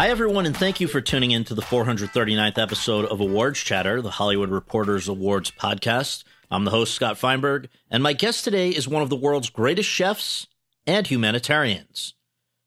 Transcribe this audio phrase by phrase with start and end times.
[0.00, 4.00] Hi, everyone, and thank you for tuning in to the 439th episode of Awards Chatter,
[4.00, 6.24] the Hollywood Reporters Awards podcast.
[6.50, 9.90] I'm the host, Scott Feinberg, and my guest today is one of the world's greatest
[9.90, 10.46] chefs
[10.86, 12.14] and humanitarians.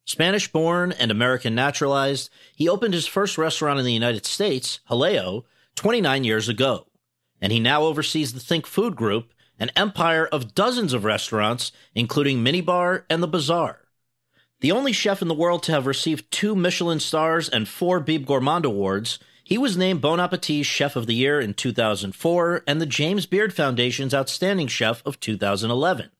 [0.06, 5.42] Spanish born and American naturalized, he opened his first restaurant in the United States, Jaleo,
[5.73, 6.86] 29 years ago,
[7.42, 12.44] and he now oversees the Think Food Group, an empire of dozens of restaurants, including
[12.44, 13.83] Minibar and The Bazaar.
[14.64, 18.25] The only chef in the world to have received two Michelin stars and four Bib
[18.25, 22.86] Gourmand awards, he was named Bon Appetit's Chef of the Year in 2004 and the
[22.86, 26.11] James Beard Foundation's Outstanding Chef of 2011.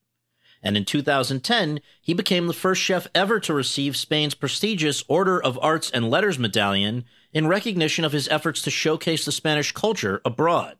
[0.62, 5.58] And in 2010, he became the first chef ever to receive Spain's prestigious Order of
[5.62, 10.76] Arts and Letters medallion in recognition of his efforts to showcase the Spanish culture abroad.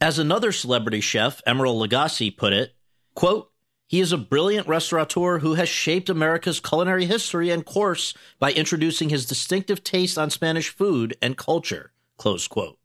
[0.00, 2.76] As another celebrity chef, Emeril Lagasse, put it,
[3.16, 3.50] quote,
[3.86, 9.10] he is a brilliant restaurateur who has shaped America's culinary history and course by introducing
[9.10, 11.92] his distinctive taste on Spanish food and culture.
[12.16, 12.78] Close quote.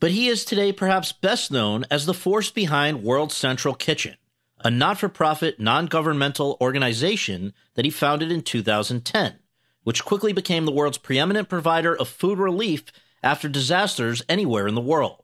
[0.00, 4.16] But he is today perhaps best known as the force behind World Central Kitchen,
[4.62, 9.38] a not for profit, non governmental organization that he founded in 2010,
[9.84, 12.84] which quickly became the world's preeminent provider of food relief
[13.22, 15.22] after disasters anywhere in the world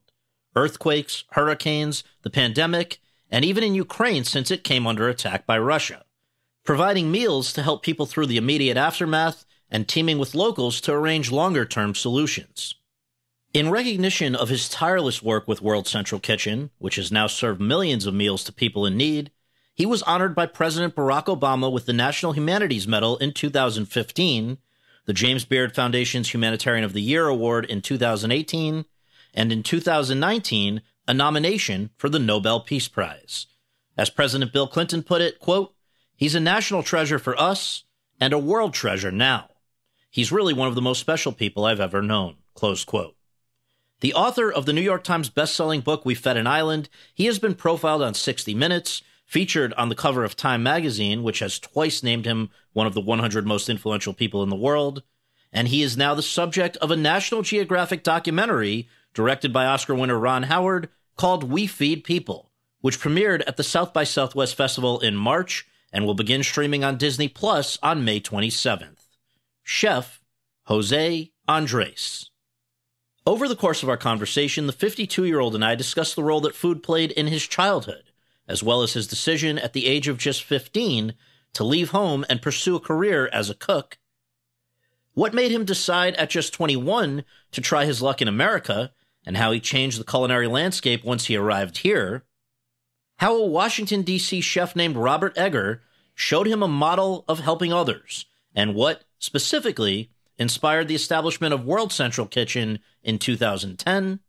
[0.54, 3.00] earthquakes, hurricanes, the pandemic,
[3.32, 6.04] and even in Ukraine since it came under attack by Russia,
[6.64, 11.32] providing meals to help people through the immediate aftermath and teaming with locals to arrange
[11.32, 12.74] longer term solutions.
[13.54, 18.06] In recognition of his tireless work with World Central Kitchen, which has now served millions
[18.06, 19.30] of meals to people in need,
[19.74, 24.58] he was honored by President Barack Obama with the National Humanities Medal in 2015,
[25.06, 28.84] the James Beard Foundation's Humanitarian of the Year Award in 2018,
[29.34, 33.46] and in 2019, a nomination for the Nobel Peace Prize.
[33.96, 35.74] As President Bill Clinton put it, quote,
[36.16, 37.84] he's a national treasure for us
[38.20, 39.50] and a world treasure now.
[40.10, 43.16] He's really one of the most special people I've ever known, close quote.
[44.00, 47.38] The author of the New York Times bestselling book We Fed an Island, he has
[47.38, 52.02] been profiled on 60 Minutes, featured on the cover of Time magazine, which has twice
[52.02, 55.02] named him one of the 100 most influential people in the world,
[55.52, 60.18] and he is now the subject of a National Geographic documentary directed by Oscar winner
[60.18, 62.50] Ron Howard, called We Feed People,
[62.80, 66.96] which premiered at the South by Southwest Festival in March and will begin streaming on
[66.96, 69.08] Disney Plus on May 27th.
[69.62, 70.20] Chef
[70.68, 72.28] José Andrés.
[73.26, 76.40] Over the course of our conversation, the 52 year old and I discussed the role
[76.40, 78.04] that food played in his childhood,
[78.48, 81.14] as well as his decision at the age of just 15
[81.54, 83.98] to leave home and pursue a career as a cook.
[85.14, 88.92] What made him decide at just 21 to try his luck in America
[89.24, 92.24] and how he changed the culinary landscape once he arrived here,
[93.18, 94.40] how a Washington, D.C.
[94.40, 95.82] chef named Robert Egger
[96.14, 101.92] showed him a model of helping others, and what, specifically, inspired the establishment of World
[101.92, 104.20] Central Kitchen in 2010,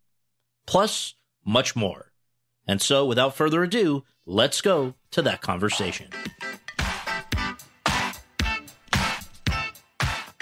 [0.65, 1.15] plus
[1.45, 2.11] much more.
[2.67, 6.09] And so, without further ado, let's go to that conversation.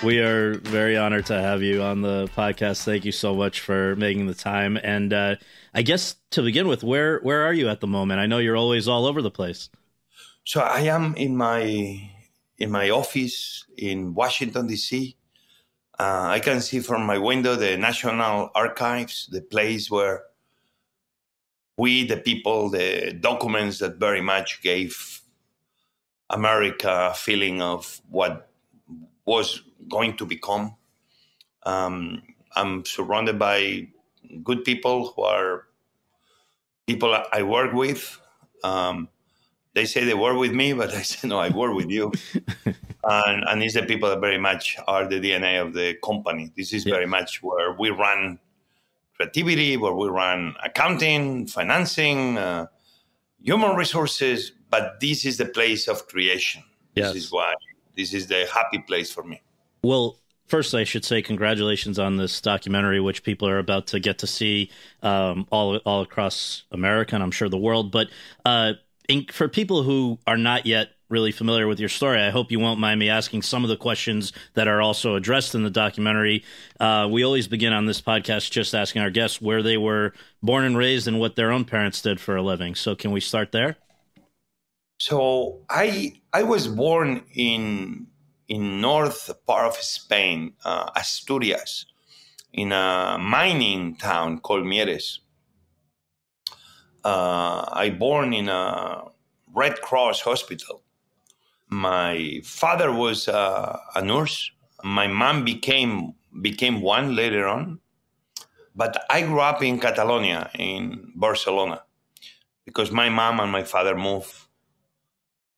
[0.03, 2.83] We are very honored to have you on the podcast.
[2.83, 4.79] Thank you so much for making the time.
[4.81, 5.35] And uh,
[5.75, 8.19] I guess to begin with, where where are you at the moment?
[8.19, 9.69] I know you're always all over the place.
[10.43, 12.09] So I am in my
[12.57, 15.15] in my office in Washington D.C.
[15.99, 20.23] Uh, I can see from my window the National Archives, the place where
[21.77, 25.21] we, the people, the documents that very much gave
[26.31, 28.49] America a feeling of what
[29.25, 30.75] was going to become.
[31.63, 32.23] Um,
[32.55, 33.87] I'm surrounded by
[34.43, 35.67] good people who are
[36.87, 38.19] people I work with.
[38.63, 39.09] Um,
[39.73, 42.11] they say they work with me, but I say no, I work with you.
[43.03, 46.51] and and it's the people that very much are the DNA of the company.
[46.55, 46.93] This is yeah.
[46.95, 48.39] very much where we run
[49.15, 52.67] creativity, where we run accounting, financing, uh,
[53.41, 54.51] human resources.
[54.69, 56.63] But this is the place of creation.
[56.95, 57.13] Yes.
[57.13, 57.53] This is why
[57.95, 59.41] this is the happy place for me.
[59.83, 60.17] Well,
[60.47, 64.27] first I should say congratulations on this documentary, which people are about to get to
[64.27, 64.69] see
[65.01, 67.91] um, all all across America and I'm sure the world.
[67.91, 68.09] But
[68.45, 68.73] uh,
[69.09, 72.59] in, for people who are not yet really familiar with your story, I hope you
[72.59, 76.43] won't mind me asking some of the questions that are also addressed in the documentary.
[76.79, 80.13] Uh, we always begin on this podcast just asking our guests where they were
[80.43, 82.75] born and raised and what their own parents did for a living.
[82.75, 83.77] So, can we start there?
[84.99, 88.07] So, I I was born in
[88.51, 91.85] in north part of Spain, uh, Asturias,
[92.51, 95.19] in a mining town called Mieres
[97.03, 99.03] uh, I born in a
[99.53, 100.83] Red Cross hospital.
[101.69, 104.51] My father was uh, a nurse.
[104.83, 107.79] My mom became became one later on.
[108.75, 111.83] But I grew up in Catalonia, in Barcelona,
[112.65, 114.33] because my mom and my father moved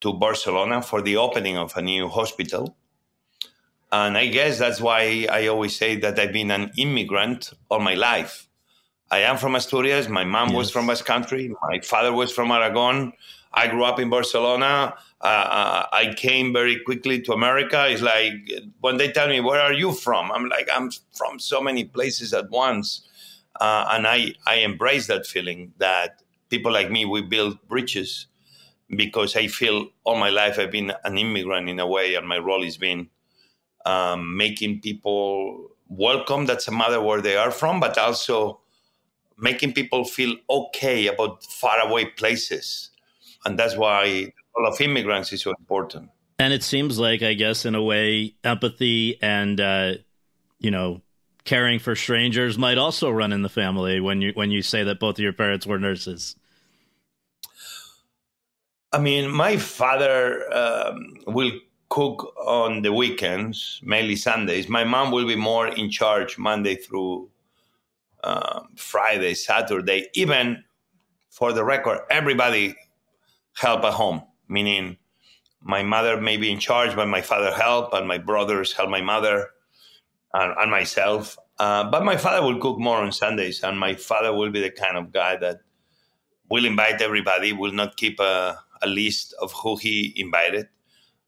[0.01, 2.75] to Barcelona for the opening of a new hospital.
[3.93, 7.93] And I guess that's why I always say that I've been an immigrant all my
[7.93, 8.49] life.
[9.11, 10.09] I am from Asturias.
[10.09, 10.57] My mom yes.
[10.57, 11.53] was from Basque Country.
[11.69, 13.13] My father was from Aragon.
[13.53, 14.95] I grew up in Barcelona.
[15.21, 17.85] Uh, uh, I came very quickly to America.
[17.87, 18.33] It's like
[18.81, 22.33] when they tell me, "Where are you from?" I'm like, "I'm from so many places
[22.33, 23.07] at once,"
[23.61, 28.25] uh, and I I embrace that feeling that people like me we build bridges
[28.89, 32.39] because I feel all my life I've been an immigrant in a way, and my
[32.39, 33.11] role has been
[33.85, 36.45] um, making people welcome.
[36.45, 38.59] That's a matter where they are from, but also
[39.37, 42.89] making people feel okay about faraway places.
[43.45, 46.09] And that's why the role of immigrants is so important.
[46.39, 49.93] And it seems like, I guess, in a way, empathy and, uh,
[50.59, 51.01] you know,
[51.45, 54.99] caring for strangers might also run in the family when you when you say that
[54.99, 56.35] both of your parents were nurses.
[58.91, 61.51] I mean, my father um, will
[61.93, 64.67] cook on the weekends, mainly Sundays.
[64.67, 67.29] My mom will be more in charge Monday through
[68.23, 70.63] um, Friday, Saturday, even
[71.29, 72.75] for the record, everybody
[73.55, 74.97] help at home, meaning
[75.61, 79.01] my mother may be in charge, but my father help, and my brothers help my
[79.01, 79.49] mother
[80.33, 81.37] and, and myself.
[81.59, 84.71] Uh, but my father will cook more on Sundays, and my father will be the
[84.71, 85.57] kind of guy that
[86.49, 90.67] will invite everybody, will not keep a, a list of who he invited.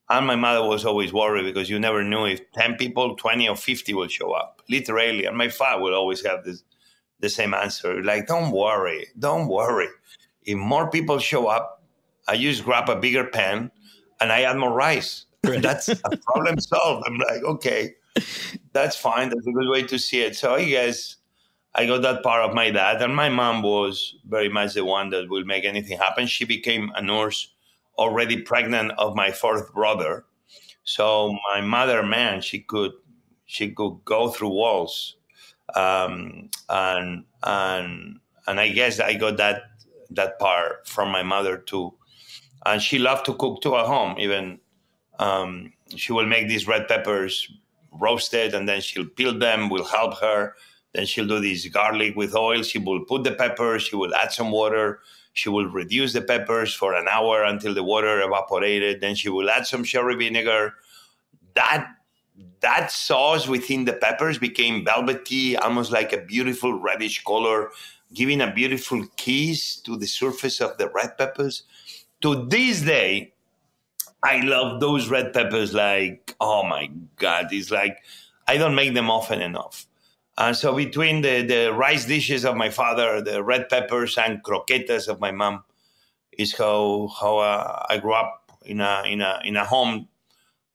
[0.10, 3.56] And my mother was always worried because you never knew if 10 people, 20 or
[3.56, 5.26] 50 will show up, literally.
[5.26, 6.64] And my father will always have this
[7.22, 8.04] the same answer.
[8.04, 9.88] Like, don't worry, don't worry.
[10.44, 11.84] If more people show up,
[12.28, 13.72] I just grab a bigger pan
[14.20, 15.26] and I add more rice.
[15.46, 15.62] Right.
[15.62, 17.04] That's a problem solved.
[17.06, 17.94] I'm like, okay,
[18.74, 19.30] that's fine.
[19.30, 20.36] That's a good way to see it.
[20.36, 21.18] So I guess
[21.76, 25.12] I got that part of my dad, and my mom was very much the one
[25.12, 26.26] that will make anything happen.
[26.26, 27.54] She became a nurse
[27.98, 30.26] already pregnant of my fourth brother.
[30.84, 32.92] So my mother, man, she could
[33.46, 35.16] she could go through walls
[35.74, 39.64] um, and and and I guess I got that
[40.12, 41.94] that part from my mother too.
[42.66, 44.16] And she loved to cook too at home.
[44.20, 44.60] Even
[45.20, 47.52] um, she will make these red peppers
[47.92, 49.70] roasted, and then she'll peel them.
[49.70, 50.56] Will help her.
[50.94, 52.64] Then she'll do this garlic with oil.
[52.64, 53.84] She will put the peppers.
[53.84, 55.00] She will add some water.
[55.36, 59.02] She will reduce the peppers for an hour until the water evaporated.
[59.02, 60.76] Then she will add some sherry vinegar.
[61.56, 61.88] That
[62.62, 67.70] that sauce within the peppers became velvety, almost like a beautiful reddish color,
[68.14, 71.64] giving a beautiful kiss to the surface of the red peppers.
[72.22, 73.34] To this day,
[74.24, 77.98] I love those red peppers like, oh my God, it's like
[78.48, 79.86] I don't make them often enough.
[80.38, 85.08] And so between the, the rice dishes of my father, the red peppers and croquetas
[85.08, 85.64] of my mom,
[86.38, 90.08] is how how uh, I grew up in a in a in a home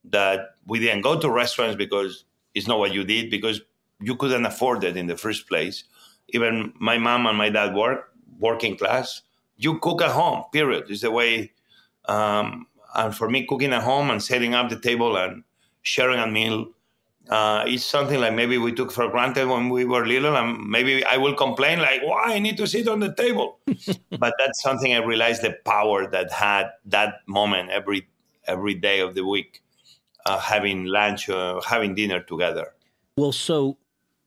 [0.05, 2.25] that we didn't go to restaurants because
[2.55, 3.61] it's not what you did because
[4.01, 5.85] you couldn't afford it in the first place.
[6.31, 9.23] Even my mom and my dad work working class.
[9.57, 10.45] You cook at home.
[10.53, 10.91] Period.
[10.91, 11.53] Is the way.
[12.07, 15.45] Um, and for me, cooking at home and setting up the table and
[15.83, 16.69] sharing a meal
[17.29, 21.05] uh, is something like maybe we took for granted when we were little, and maybe
[21.05, 23.59] I will complain like, "Why I need to sit on the table?"
[24.19, 28.09] but that's something I realized the power that had that moment every
[28.47, 29.63] every day of the week
[30.27, 32.73] uh, having lunch, uh, having dinner together.
[33.17, 33.79] Well, so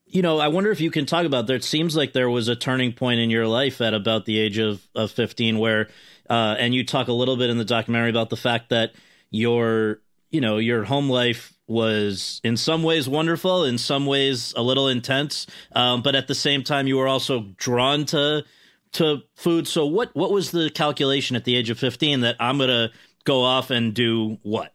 [0.05, 1.55] you know, I wonder if you can talk about there.
[1.55, 4.59] It seems like there was a turning point in your life at about the age
[4.59, 5.89] of, of 15 where,
[6.29, 8.93] uh, and you talk a little bit in the documentary about the fact that
[9.31, 14.62] your, you know, your home life was in some ways wonderful, in some ways a
[14.62, 15.48] little intense.
[15.74, 18.43] Um, but at the same time, you were also drawn to,
[18.93, 19.67] to food.
[19.67, 22.91] So what, what was the calculation at the age of 15 that I'm to
[23.24, 24.74] go off and do what?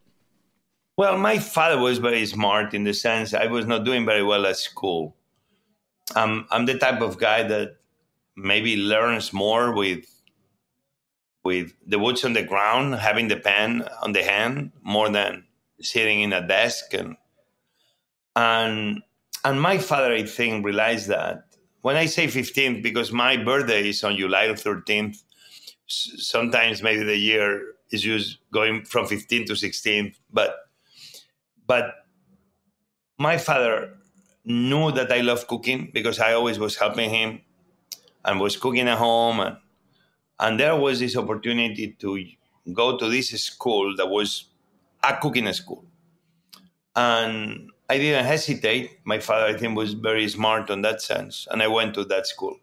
[0.96, 4.46] Well, my father was very smart in the sense I was not doing very well
[4.46, 5.14] at school.
[6.16, 7.76] I'm I'm the type of guy that
[8.36, 10.06] maybe learns more with
[11.44, 15.44] with the woods on the ground, having the pen on the hand, more than
[15.80, 17.16] sitting in a desk and
[18.36, 19.02] and
[19.44, 21.44] and my father, I think, realized that
[21.82, 25.22] when I say 15th, because my birthday is on July 13th,
[25.86, 30.56] sometimes maybe the year is just going from 15 to 16, but
[31.66, 31.94] but
[33.18, 33.94] my father
[34.44, 37.40] knew that I love cooking because I always was helping him
[38.24, 39.40] and was cooking at home.
[39.40, 39.56] And,
[40.40, 42.24] and there was this opportunity to
[42.72, 44.44] go to this school that was
[45.02, 45.84] a cooking school.
[46.96, 48.98] And I didn't hesitate.
[49.04, 51.46] My father, I think, was very smart on that sense.
[51.50, 52.58] And I went to that school.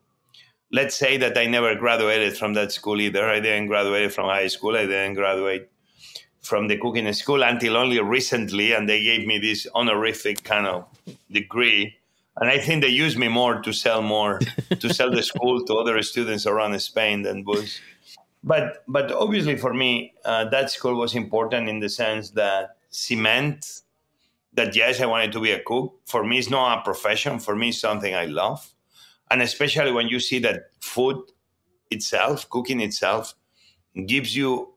[0.71, 3.29] Let's say that I never graduated from that school either.
[3.29, 4.75] I didn't graduate from high school.
[4.75, 5.69] I didn't graduate
[6.41, 10.85] from the cooking school until only recently, and they gave me this honorific kind of
[11.31, 11.95] degree.
[12.37, 14.39] And I think they used me more to sell more,
[14.79, 17.79] to sell the school to other students around Spain than was.
[18.45, 23.81] But but obviously for me, uh, that school was important in the sense that cement
[24.53, 25.99] that yes, I wanted to be a cook.
[26.05, 27.39] For me, it's not a profession.
[27.39, 28.73] For me, it's something I love,
[29.31, 31.17] and especially when you see that food
[31.89, 33.33] itself, cooking itself,
[34.05, 34.75] gives you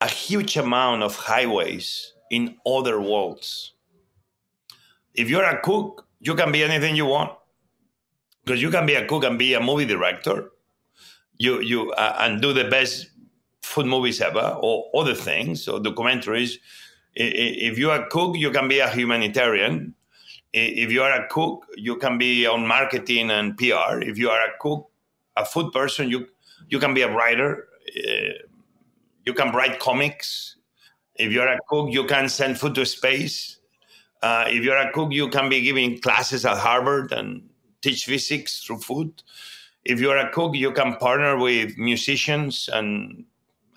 [0.00, 3.74] a huge amount of highways in other worlds.
[5.14, 7.32] If you're a cook, you can be anything you want
[8.44, 10.50] because you can be a cook and be a movie director,
[11.40, 13.10] you you uh, and do the best
[13.62, 16.58] food movies ever, or other things, or documentaries.
[17.14, 19.94] If you're a cook, you can be a humanitarian.
[20.52, 24.02] If you are a cook, you can be on marketing and PR.
[24.02, 24.90] If you are a cook,
[25.36, 26.26] a food person, you
[26.68, 27.68] you can be a writer.
[27.88, 28.36] Uh,
[29.24, 30.56] you can write comics.
[31.14, 33.58] If you're a cook, you can send food to space.
[34.22, 37.48] Uh, if you're a cook, you can be giving classes at Harvard and
[37.80, 39.22] teach physics through food.
[39.84, 43.24] If you're a cook, you can partner with musicians and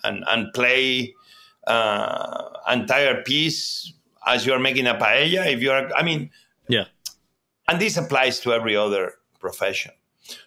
[0.02, 1.14] and, and play
[1.66, 3.92] uh, entire piece
[4.26, 5.50] as you're making a paella.
[5.50, 6.30] If you're, I mean,
[6.68, 6.84] yeah,
[7.68, 9.92] and this applies to every other profession.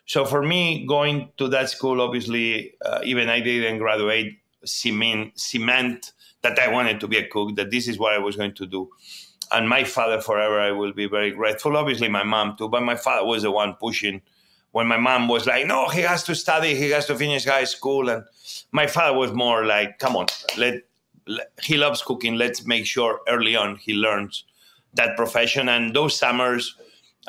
[0.05, 6.13] So for me, going to that school, obviously, uh, even I didn't graduate cement, cement
[6.41, 8.65] that I wanted to be a cook, that this is what I was going to
[8.65, 8.89] do.
[9.51, 11.77] And my father, forever, I will be very grateful.
[11.77, 14.21] Obviously, my mom too, but my father was the one pushing.
[14.77, 17.69] When my mom was like, "No, he has to study, he has to finish high
[17.75, 18.24] school," and
[18.72, 20.27] my father was more like, "Come on,
[20.63, 20.75] let,
[21.25, 22.36] let he loves cooking.
[22.36, 24.43] Let's make sure early on he learns
[24.93, 26.75] that profession." And those summers,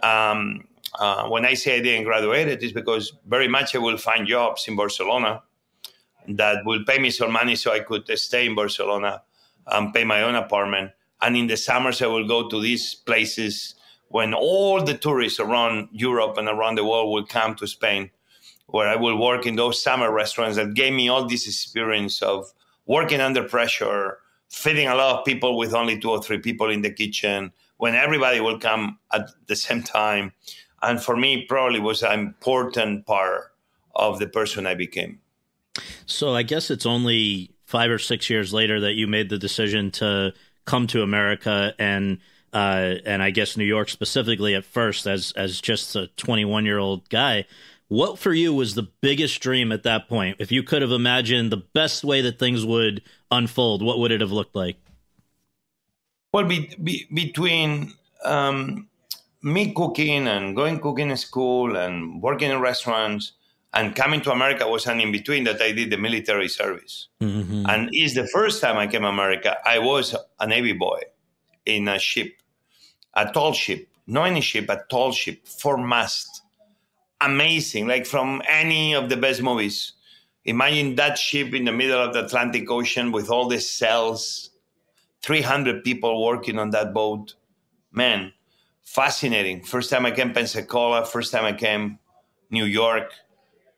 [0.03, 3.97] um, uh, when I say I didn't graduate, it is because very much I will
[3.97, 5.43] find jobs in Barcelona
[6.41, 9.23] that will pay me some money so I could stay in Barcelona
[9.67, 10.91] and pay my own apartment.
[11.23, 13.75] And in the summers, I will go to these places
[14.09, 18.11] when all the tourists around Europe and around the world will come to Spain,
[18.67, 22.53] where I will work in those summer restaurants that gave me all this experience of
[22.87, 26.83] working under pressure, feeding a lot of people with only two or three people in
[26.83, 30.33] the kitchen, when everybody will come at the same time.
[30.83, 33.53] And for me, probably was an important part
[33.95, 35.21] of the person I became.
[36.07, 39.91] So I guess it's only five or six years later that you made the decision
[39.91, 40.33] to
[40.65, 42.19] come to America and
[42.53, 46.79] uh, and I guess New York specifically at first as as just a 21 year
[46.79, 47.47] old guy.
[47.89, 50.37] What for you was the biggest dream at that point?
[50.39, 54.21] If you could have imagined the best way that things would unfold, what would it
[54.21, 54.77] have looked like?
[56.33, 58.89] Well, be, be, between um,
[59.43, 63.33] me cooking and going cooking in school and working in restaurants,
[63.73, 67.09] and coming to America was an in between that I did the military service.
[67.23, 67.65] Mm-hmm.
[67.69, 69.57] And it's the first time I came to America.
[69.65, 71.01] I was a Navy boy
[71.69, 72.33] in a ship,
[73.15, 76.43] a tall ship, not any ship, a tall ship, four mast.
[77.21, 79.93] Amazing, like from any of the best movies.
[80.45, 84.51] Imagine that ship in the middle of the Atlantic Ocean with all the cells,
[85.23, 87.35] 300 people working on that boat.
[87.93, 88.33] Man,
[88.83, 89.63] fascinating.
[89.65, 91.99] First time I came Pensacola, first time I came
[92.51, 93.13] New York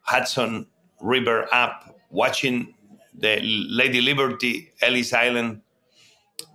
[0.03, 0.67] Hudson
[1.01, 2.75] River up, watching
[3.15, 5.63] the Lady Liberty, Ellis Island,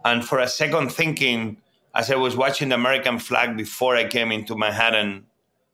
[0.05, 1.57] and for a second thinking,
[1.95, 5.25] as I was watching the American flag before I came into Manhattan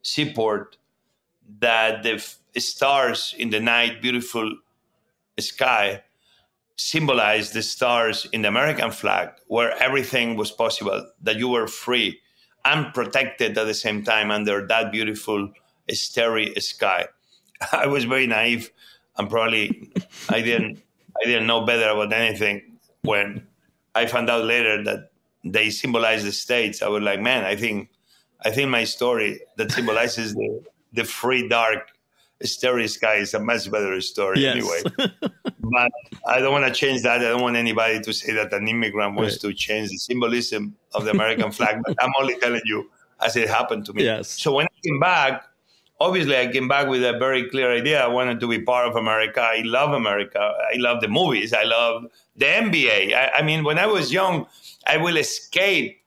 [0.03, 0.77] seaport,
[1.59, 4.55] that the f- stars in the night, beautiful
[5.37, 6.01] sky,
[6.77, 12.17] symbolized the stars in the American flag, where everything was possible, that you were free
[12.63, 15.51] and protected at the same time under that beautiful
[15.89, 17.05] starry sky.
[17.73, 18.71] I was very naive
[19.17, 19.91] and probably
[20.29, 20.81] I didn't
[21.21, 23.45] I didn't know better about anything when
[23.95, 25.11] I found out later that
[25.43, 26.81] they symbolize the states.
[26.81, 27.89] I was like, man, I think
[28.43, 31.79] I think my story that symbolizes the the free dark
[32.43, 34.55] starry sky is a much better story Yes.
[34.55, 34.81] anyway.
[35.59, 35.91] but
[36.27, 37.21] I don't want to change that.
[37.21, 39.51] I don't want anybody to say that an immigrant wants Right.
[39.51, 41.81] to change the symbolism of the American flag.
[41.85, 42.89] But I'm only telling you
[43.23, 44.03] as it happened to me.
[44.05, 44.29] Yes.
[44.41, 45.45] So when I came back,
[46.01, 48.03] obviously I came back with a very clear idea.
[48.03, 49.41] I wanted to be part of America.
[49.41, 50.39] I love America.
[50.39, 51.53] I love the movies.
[51.53, 52.05] I love
[52.35, 53.13] the NBA.
[53.13, 54.47] I, I mean, when I was young,
[54.87, 56.01] I will escape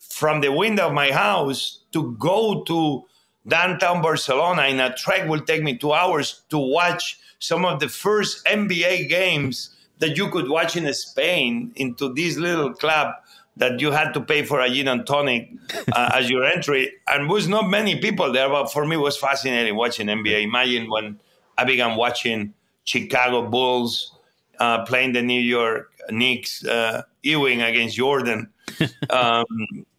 [0.00, 3.04] from the window of my house to go to
[3.46, 7.88] downtown Barcelona in a trek will take me two hours to watch some of the
[7.88, 13.14] first NBA games that you could watch in Spain into this little club
[13.58, 15.50] that you had to pay for a gin and tonic
[15.92, 16.92] uh, as your entry.
[17.06, 20.42] And was not many people there, but for me it was fascinating watching NBA.
[20.42, 21.20] Imagine when
[21.56, 24.12] I began watching Chicago Bulls
[24.58, 28.50] uh, playing the New York Knicks, uh, Ewing against Jordan.
[29.10, 29.44] um,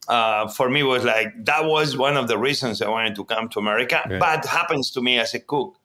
[0.07, 3.47] uh, for me was like that was one of the reasons I wanted to come
[3.49, 4.01] to America.
[4.09, 4.19] Right.
[4.19, 5.75] But happens to me as a cook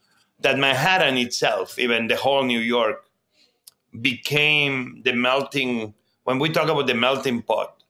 [0.41, 3.05] that Manhattan itself, even the whole New York,
[4.01, 5.95] became the melting.
[6.25, 7.83] When we talk about the melting pot,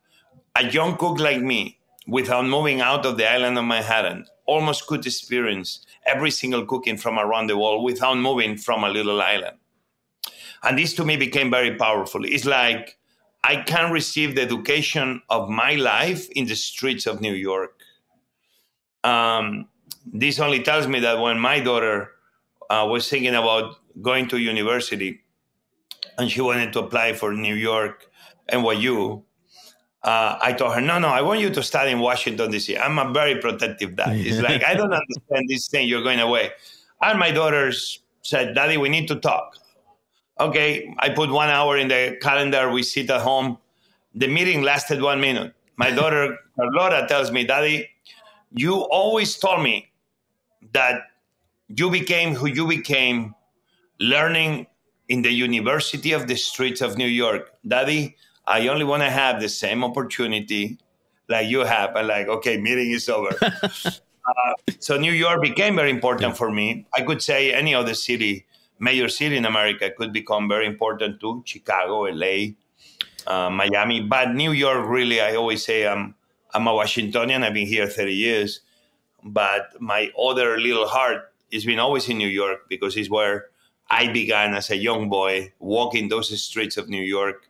[0.57, 5.07] a young cook like me, without moving out of the island of Manhattan, almost could
[5.07, 9.57] experience every single cooking from around the world without moving from a little island.
[10.65, 12.25] And this to me became very powerful.
[12.25, 12.99] It's like
[13.45, 17.79] I can receive the education of my life in the streets of New York.
[19.05, 19.69] Um,
[20.05, 22.11] this only tells me that when my daughter
[22.69, 25.21] uh, was thinking about going to university
[26.19, 28.11] and she wanted to apply for New York
[28.53, 29.23] NYU,
[30.03, 32.77] uh, I told her, no, no, I want you to study in Washington, D.C.
[32.77, 34.17] I'm a very protective dad.
[34.17, 36.51] It's like, I don't understand this thing, you're going away.
[37.01, 39.57] And my daughters said, Daddy, we need to talk.
[40.41, 43.59] Okay, I put one hour in the calendar, we sit at home.
[44.15, 45.55] The meeting lasted one minute.
[45.77, 47.89] My daughter, Carlota, tells me, Daddy,
[48.53, 49.91] you always told me
[50.73, 51.03] that
[51.69, 53.35] you became who you became
[54.01, 54.67] learning
[55.09, 57.53] in the University of the Streets of New York.
[57.67, 58.17] Daddy,
[58.47, 60.79] I only want to have the same opportunity
[61.29, 61.97] like you have.
[61.97, 63.31] And like, okay, meeting is over.
[63.43, 66.87] uh, so New York became very important for me.
[66.95, 68.47] I could say any other city,
[68.79, 71.43] major city in America, could become very important too.
[71.47, 72.53] Chicago, LA,
[73.27, 75.21] uh, Miami, but New York really.
[75.21, 76.15] I always say I'm
[76.53, 77.43] I'm a Washingtonian.
[77.43, 78.61] I've been here 30 years,
[79.23, 83.47] but my other little heart has been always in New York because it's where
[83.91, 87.49] I began as a young boy walking those streets of New York.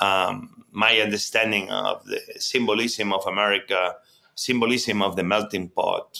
[0.00, 3.94] Um, my understanding of the symbolism of America,
[4.34, 6.18] symbolism of the melting pot.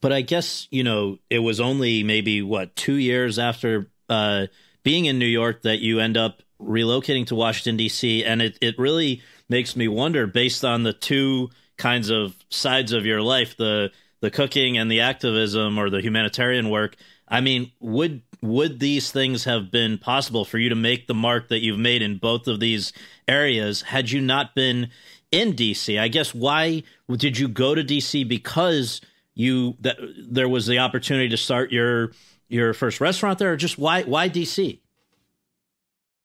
[0.00, 4.46] But I guess, you know, it was only maybe what, two years after uh,
[4.82, 8.24] being in New York that you end up relocating to Washington, D.C.
[8.24, 13.06] And it, it really makes me wonder, based on the two kinds of sides of
[13.06, 16.96] your life, the the cooking and the activism or the humanitarian work.
[17.28, 21.48] I mean, would would these things have been possible for you to make the mark
[21.48, 22.92] that you've made in both of these
[23.26, 24.90] areas had you not been
[25.30, 25.98] in DC?
[25.98, 29.00] I guess why did you go to DC because
[29.34, 32.12] you that there was the opportunity to start your
[32.48, 34.80] your first restaurant there or just why why DC?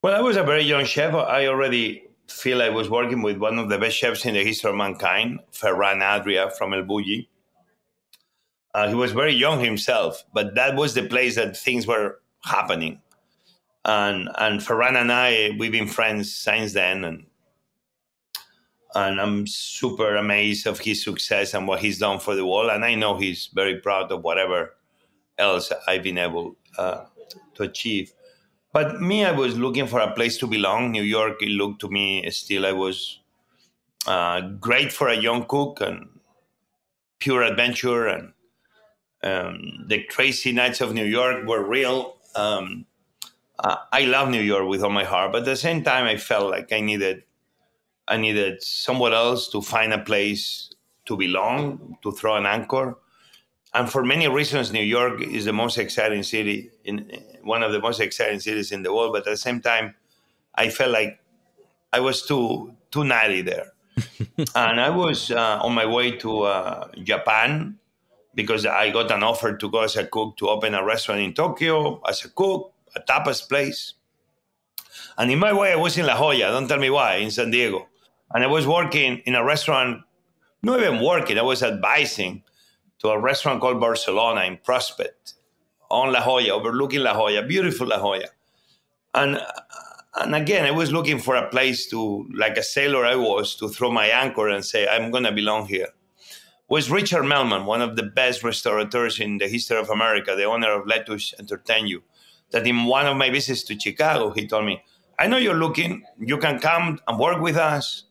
[0.02, 1.14] Well, I was a very young chef.
[1.14, 4.70] I already feel I was working with one of the best chefs in the history
[4.70, 7.28] of mankind, Ferran Adrià from El Bulli.
[8.74, 13.00] Uh, he was very young himself, but that was the place that things were happening.
[13.86, 17.26] And and Ferran and I, we've been friends since then, and
[18.96, 22.72] and I'm super amazed of his success and what he's done for the world.
[22.72, 24.76] And I know he's very proud of whatever
[25.38, 27.06] else I've been able uh,
[27.56, 28.14] to achieve.
[28.72, 30.92] But me, I was looking for a place to belong.
[30.92, 33.20] New York, it looked to me still I was
[34.08, 36.08] uh, great for a young cook and
[37.20, 38.34] pure adventure and
[39.24, 42.18] um, the crazy nights of New York were real.
[42.36, 42.86] Um,
[43.60, 46.18] uh, I love New York with all my heart, but at the same time, I
[46.18, 47.24] felt like I needed,
[48.08, 50.72] I needed somewhere else to find a place
[51.06, 52.98] to belong, to throw an anchor.
[53.74, 57.10] And for many reasons, New York is the most exciting city in
[57.44, 59.14] one of the most exciting cities in the world.
[59.14, 59.96] But at the same time,
[60.54, 61.20] I felt like
[61.92, 63.72] I was too too natty there.
[64.56, 67.80] and I was uh, on my way to uh, Japan
[68.36, 71.34] because I got an offer to go as a cook to open a restaurant in
[71.34, 73.94] Tokyo as a cook, a tapas place.
[75.18, 77.52] And in my way, I was in La Jolla, don't tell me why, in San
[77.52, 77.88] Diego.
[78.34, 80.02] And I was working in a restaurant,
[80.64, 82.44] not even working, I was advising
[83.00, 85.34] to a restaurant called Barcelona in Prospect
[85.92, 88.28] on La Jolla, overlooking La Jolla, beautiful La Jolla.
[89.14, 89.40] And
[90.16, 93.68] and again, I was looking for a place to, like a sailor I was, to
[93.68, 95.88] throw my anchor and say, I'm going to belong here.
[96.70, 100.72] Was Richard Melman, one of the best restaurateurs in the history of America, the owner
[100.72, 102.04] of Lettuce Entertain You,
[102.52, 104.82] that in one of my visits to Chicago, he told me,
[105.20, 108.06] I know you're looking, you can come and work with us,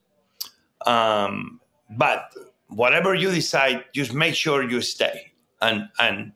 [0.86, 1.60] um,
[1.90, 2.32] but
[2.68, 6.32] whatever you decide, just make sure you stay and, and,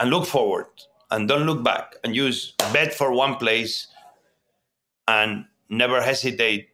[0.00, 0.66] and look forward
[1.10, 3.86] and don't look back and use bet for one place
[5.06, 6.68] and never hesitate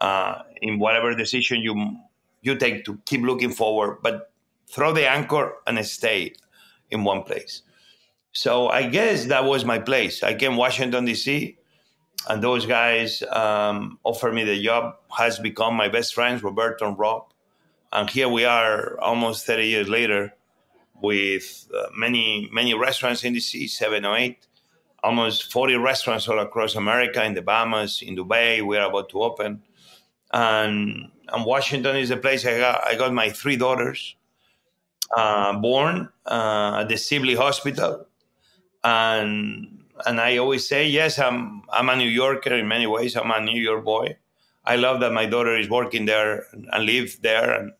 [0.00, 1.96] uh, in whatever decision you
[2.44, 4.30] you take to keep looking forward, but
[4.68, 6.34] throw the anchor and stay
[6.90, 7.62] in one place.
[8.32, 10.22] So I guess that was my place.
[10.22, 11.56] I came Washington D.C.
[12.28, 14.96] and those guys um, offered me the job.
[15.16, 17.32] Has become my best friends, Roberto and Rob,
[17.92, 20.34] and here we are, almost 30 years later,
[21.00, 24.46] with uh, many many restaurants in D.C., seven or eight
[25.04, 28.62] almost 40 restaurants all across America, in the Bahamas, in Dubai.
[28.62, 29.62] We're about to open.
[30.32, 34.16] And, and Washington is the place I got, I got my three daughters
[35.16, 38.06] uh, born uh, at the Sibley Hospital.
[38.82, 43.16] And, and I always say, yes, I'm, I'm a New Yorker in many ways.
[43.16, 44.16] I'm a New York boy.
[44.64, 47.52] I love that my daughter is working there and live there.
[47.52, 47.72] And,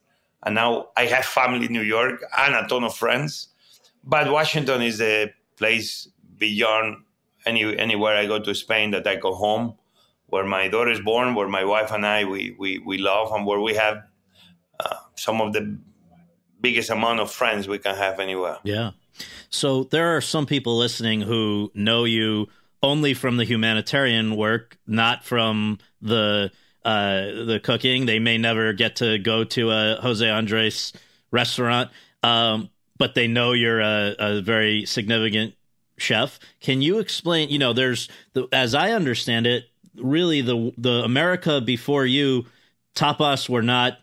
[0.43, 3.49] and now I have family in New York and a ton of friends.
[4.03, 7.05] But Washington is the place beyond
[7.47, 9.75] any anywhere I go to Spain that I go home,
[10.29, 13.47] where my daughter is born, where my wife and I we we, we love, and
[13.47, 14.03] where we have
[14.81, 15.79] uh, some of the
[16.61, 18.59] biggest amount of friends we can have anywhere.
[18.65, 18.93] Yeah.
[19.51, 22.49] So there are some people listening who know you
[22.83, 26.51] only from the humanitarian work, not from the
[26.85, 28.07] uh, the cooking.
[28.07, 30.93] They may never get to go to a José Andrés
[31.31, 31.91] restaurant,
[32.23, 35.55] um, but they know you're a, a very significant
[35.97, 36.39] chef.
[36.61, 37.49] Can you explain?
[37.49, 39.65] You know, there's the, as I understand it,
[39.97, 42.47] really the the America before you,
[42.95, 43.99] tapas were not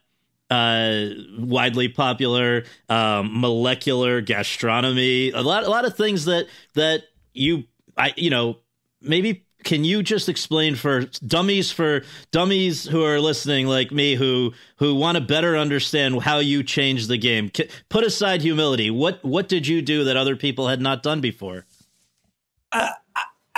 [0.50, 2.66] uh, widely popular.
[2.90, 7.64] Um, molecular gastronomy, a lot a lot of things that that you
[7.98, 8.58] I you know
[9.02, 14.54] maybe can you just explain for dummies for dummies who are listening like me who
[14.78, 17.52] who want to better understand how you changed the game
[17.90, 21.66] put aside humility what what did you do that other people had not done before
[22.72, 22.94] I,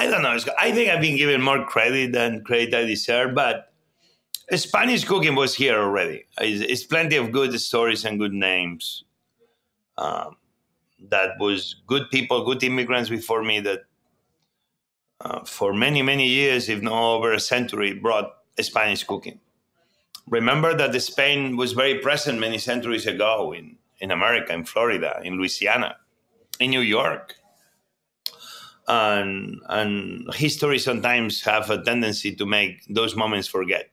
[0.03, 0.37] I don't know.
[0.59, 3.71] I think I've been given more credit than credit I deserve, but
[4.51, 6.25] Spanish cooking was here already.
[6.41, 9.05] It's, it's plenty of good stories and good names.
[9.97, 10.35] Um,
[11.07, 13.83] that was good people, good immigrants before me that
[15.21, 19.39] uh, for many, many years, if not over a century, brought Spanish cooking.
[20.27, 25.37] Remember that Spain was very present many centuries ago in, in America, in Florida, in
[25.37, 25.95] Louisiana,
[26.59, 27.35] in New York
[28.87, 33.89] and and history sometimes have a tendency to make those moments forget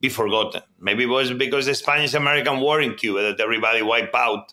[0.00, 0.62] be forgotten.
[0.78, 4.52] Maybe it was because the spanish american war in cuba that everybody wiped out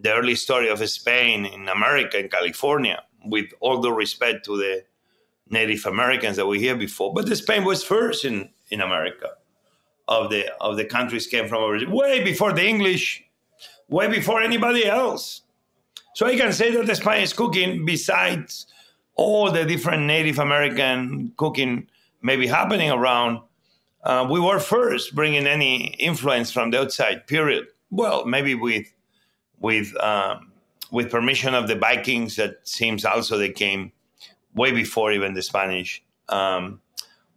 [0.00, 4.84] the early story of spain in america in california with all the respect to the
[5.48, 7.12] native americans that we hear before.
[7.12, 9.30] But the spain was first in in america.
[10.06, 13.24] Of the of the countries came from origin way before the english
[13.88, 15.42] way before anybody else.
[16.14, 18.66] So i can say that the spanish cooking besides
[19.14, 21.88] all the different Native American cooking
[22.22, 23.40] maybe happening around,
[24.02, 27.26] uh, we were first bringing any influence from the outside.
[27.26, 27.66] Period.
[27.90, 28.86] Well, maybe with
[29.58, 30.52] with um,
[30.90, 33.92] with permission of the Vikings, that seems also they came
[34.54, 36.02] way before even the Spanish.
[36.28, 36.80] Um,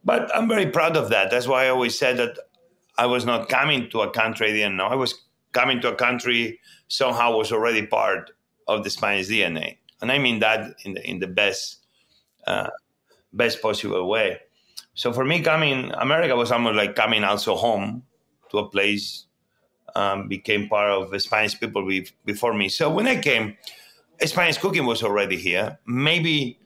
[0.03, 1.31] but I'm very proud of that.
[1.31, 2.37] That's why I always said that
[2.97, 4.85] I was not coming to a country I didn't know.
[4.85, 8.31] I was coming to a country somehow was already part
[8.67, 11.77] of the Spanish DNA and I mean that in the in the best
[12.45, 12.69] uh,
[13.31, 14.37] best possible way.
[14.95, 18.03] So for me, coming America was almost like coming also home
[18.51, 19.25] to a place.
[19.95, 22.67] Um, became part of the Spanish people be, before me.
[22.67, 23.55] So when I came,
[24.25, 25.77] Spanish cooking was already here.
[25.85, 26.57] Maybe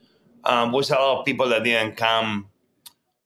[0.45, 2.47] um, was a lot of people that didn't come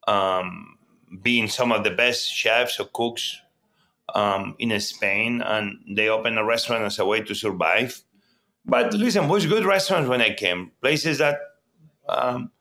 [0.07, 0.79] um,
[1.21, 3.37] being some of the best chefs or cooks
[4.15, 8.01] um, in Spain, and they opened a restaurant as a way to survive.
[8.65, 10.71] But listen, was good restaurants when I came.
[10.81, 11.39] Places that
[12.07, 12.51] um,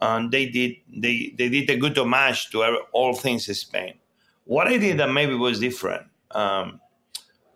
[0.00, 3.94] um, they did they, they did a good homage to all things in Spain.
[4.44, 6.80] What I did that maybe was different um,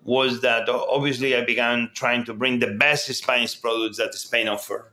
[0.04, 4.92] was that obviously I began trying to bring the best Spanish products that Spain offer.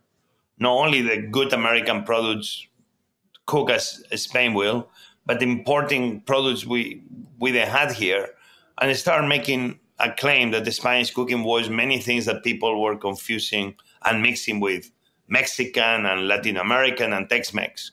[0.58, 2.68] Not only the good American products
[3.46, 4.90] cook as Spain will,
[5.26, 7.04] but importing products we
[7.40, 8.30] we then had here,
[8.82, 12.98] and start making a claim that the Spanish cooking was many things that people were
[12.98, 14.92] confusing and mixing with
[15.30, 17.92] Mexican and Latin American and Tex-Mex.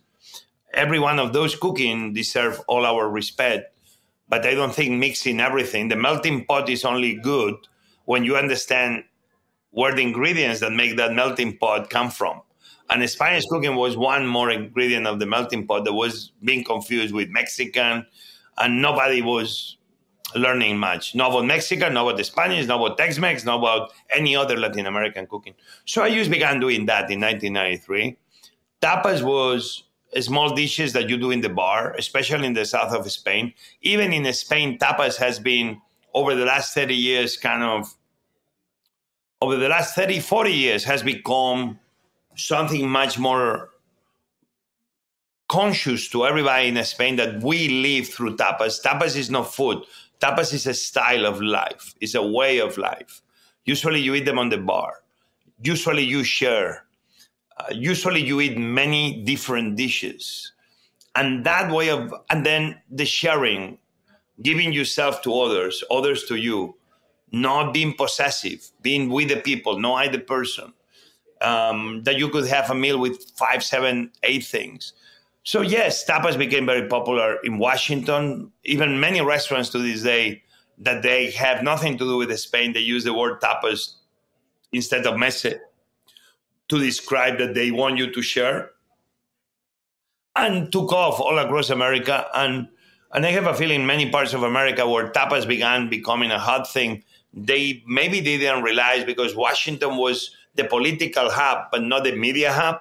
[0.75, 3.73] Every one of those cooking deserve all our respect,
[4.29, 5.89] but I don't think mixing everything.
[5.89, 7.55] The melting pot is only good
[8.07, 9.05] when you understand
[9.71, 12.43] where the ingredients that make that melting pot come from.
[12.89, 17.15] And Spanish cooking was one more ingredient of the melting pot that was being confused
[17.15, 18.05] with Mexican,
[18.59, 19.77] and nobody was
[20.35, 21.15] learning much.
[21.15, 24.87] Not about Mexican, not about the Spanish, not about Tex-Mex, not about any other Latin
[24.87, 25.55] American cooking.
[25.85, 28.17] So I just began doing that in 1993.
[28.81, 29.85] Tapas was
[30.21, 33.53] small dishes that you do in the bar, especially in the south of Spain.
[33.83, 35.81] Even in Spain, tapas has been
[36.15, 37.95] over the last 30 years kind of
[39.43, 41.79] over the last 30 40 years has become
[42.37, 43.71] something much more
[45.49, 48.83] conscious to everybody in Spain that we live through tapas.
[48.83, 49.83] Tapas is not food.
[50.21, 51.95] Tapas is a style of life.
[52.01, 53.23] It's a way of life.
[53.65, 55.03] Usually you eat them on the bar.
[55.63, 56.85] Usually you share.
[57.57, 60.53] Uh, usually you eat many different dishes.
[61.17, 63.79] And that way of, and then the sharing,
[64.43, 66.77] giving yourself to others, others to you,
[67.33, 70.73] not being possessive, being with the people, not I the person.
[71.43, 74.93] Um, that you could have a meal with five, seven, eight things.
[75.43, 78.53] So yes, tapas became very popular in Washington.
[78.65, 80.43] Even many restaurants to this day
[80.79, 83.95] that they have nothing to do with Spain, they use the word tapas
[84.73, 85.59] instead of meze
[86.69, 88.71] to describe that they want you to share.
[90.37, 92.27] And took off all across America.
[92.35, 92.69] And
[93.13, 96.71] and I have a feeling many parts of America where tapas began becoming a hot
[96.71, 97.03] thing,
[97.35, 102.53] they maybe they didn't realize because Washington was the political hub, but not the media
[102.53, 102.81] hub.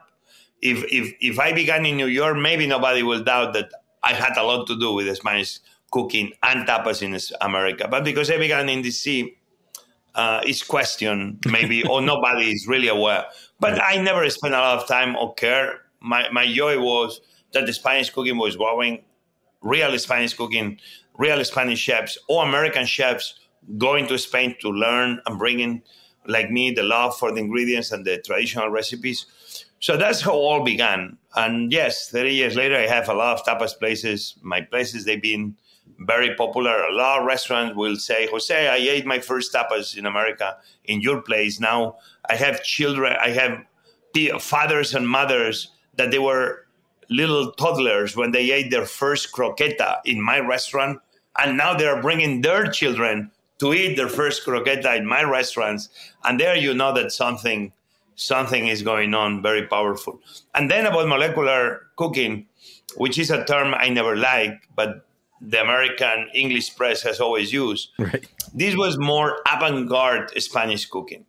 [0.61, 3.71] If if if I began in New York, maybe nobody will doubt that
[4.03, 5.59] I had a lot to do with Spanish
[5.91, 7.87] cooking and tapas in America.
[7.89, 9.35] But because I began in DC,
[10.15, 13.25] uh, it's questioned maybe, or nobody is really aware.
[13.59, 15.81] But I never spent a lot of time or care.
[16.01, 17.21] My my joy was
[17.53, 19.03] that the Spanish cooking was growing,
[19.61, 20.79] real Spanish cooking,
[21.17, 23.39] real Spanish chefs or American chefs
[23.77, 25.81] going to Spain to learn and bringing
[26.25, 29.25] like me, the love for the ingredients and the traditional recipes.
[29.79, 31.17] So that's how all began.
[31.35, 34.35] And yes, 30 years later, I have a lot of tapas places.
[34.41, 35.55] My places, they've been
[35.99, 36.83] very popular.
[36.83, 41.01] A lot of restaurants will say, José, I ate my first tapas in America in
[41.01, 41.59] your place.
[41.59, 41.97] Now
[42.29, 43.65] I have children, I have
[44.41, 46.65] fathers and mothers that they were
[47.09, 50.99] little toddlers when they ate their first croqueta in my restaurant.
[51.37, 55.89] And now they're bringing their children to eat their first croqueta in my restaurants,
[56.23, 57.71] and there you know that something
[58.19, 60.19] something is going on very powerful.
[60.53, 62.47] And then about molecular cooking,
[62.97, 65.05] which is a term I never liked, but
[65.41, 67.89] the American English press has always used.
[67.97, 68.27] Right.
[68.53, 71.25] This was more avant-garde Spanish cooking.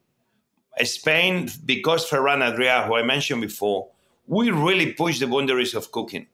[0.83, 3.89] Spain, because Ferran Adrià, who I mentioned before,
[4.27, 6.27] we really pushed the boundaries of cooking.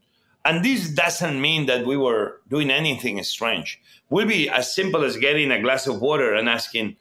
[0.44, 3.80] And this doesn't mean that we were doing anything strange.
[4.08, 6.96] We'll be as simple as getting a glass of water and asking,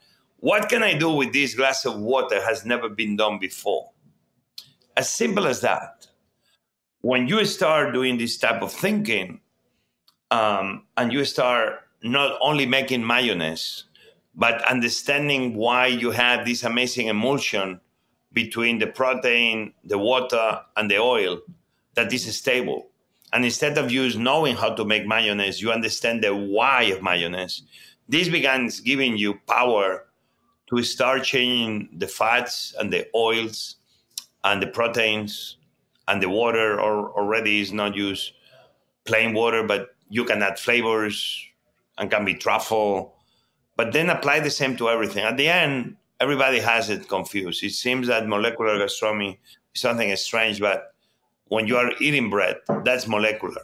[0.45, 3.89] what can I do with this glass of water has never been done before?
[4.95, 6.05] As simple as that.
[7.01, 9.39] When you start doing this type of thinking,
[10.29, 13.85] um, and you start not only making mayonnaise,
[14.35, 17.81] but understanding why you have this amazing emulsion
[18.31, 21.39] between the protein, the water, and the oil
[21.95, 22.89] that is stable
[23.33, 27.63] and instead of you knowing how to make mayonnaise, you understand the why of mayonnaise.
[28.07, 30.05] This begins giving you power
[30.69, 33.75] to start changing the fats and the oils
[34.43, 35.57] and the proteins
[36.07, 38.33] and the water or already is not used
[39.05, 41.43] plain water, but you can add flavors
[41.97, 43.15] and can be truffle,
[43.75, 45.23] but then apply the same to everything.
[45.23, 47.63] At the end, everybody has it confused.
[47.63, 49.39] It seems that molecular gastronomy
[49.73, 50.93] is something strange, but
[51.47, 53.61] when you are eating bread, that's molecular.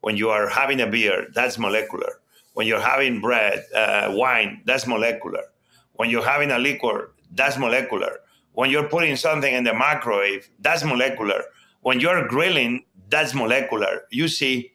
[0.00, 2.20] When you are having a beer, that's molecular.
[2.54, 5.44] When you're having bread, uh, wine, that's molecular.
[5.94, 8.18] When you're having a liquor, that's molecular.
[8.52, 11.42] When you're putting something in the microwave, that's molecular.
[11.80, 14.02] When you're grilling, that's molecular.
[14.10, 14.72] You see,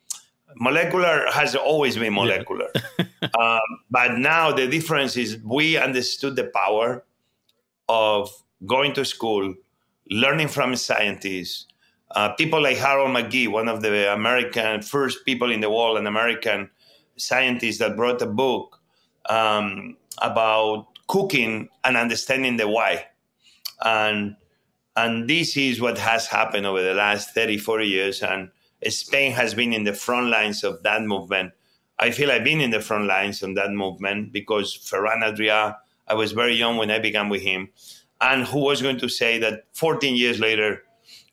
[0.55, 2.69] molecular has always been molecular.
[2.97, 3.29] Yeah.
[3.39, 7.03] um, but now the difference is we understood the power
[7.89, 8.29] of
[8.65, 9.53] going to school,
[10.09, 11.67] learning from scientists,
[12.11, 16.07] uh, people like Harold McGee, one of the American first people in the world, an
[16.07, 16.69] American
[17.17, 18.79] scientist that wrote a book
[19.29, 23.05] um, about cooking and understanding the why.
[23.81, 24.35] And
[24.97, 28.23] and this is what has happened over the last 30, 40 years.
[28.23, 28.49] And
[28.89, 31.53] Spain has been in the front lines of that movement.
[31.99, 35.75] I feel I've been in the front lines of that movement because Ferran Adrià,
[36.07, 37.69] I was very young when I began with him.
[38.21, 40.81] And who was going to say that 14 years later,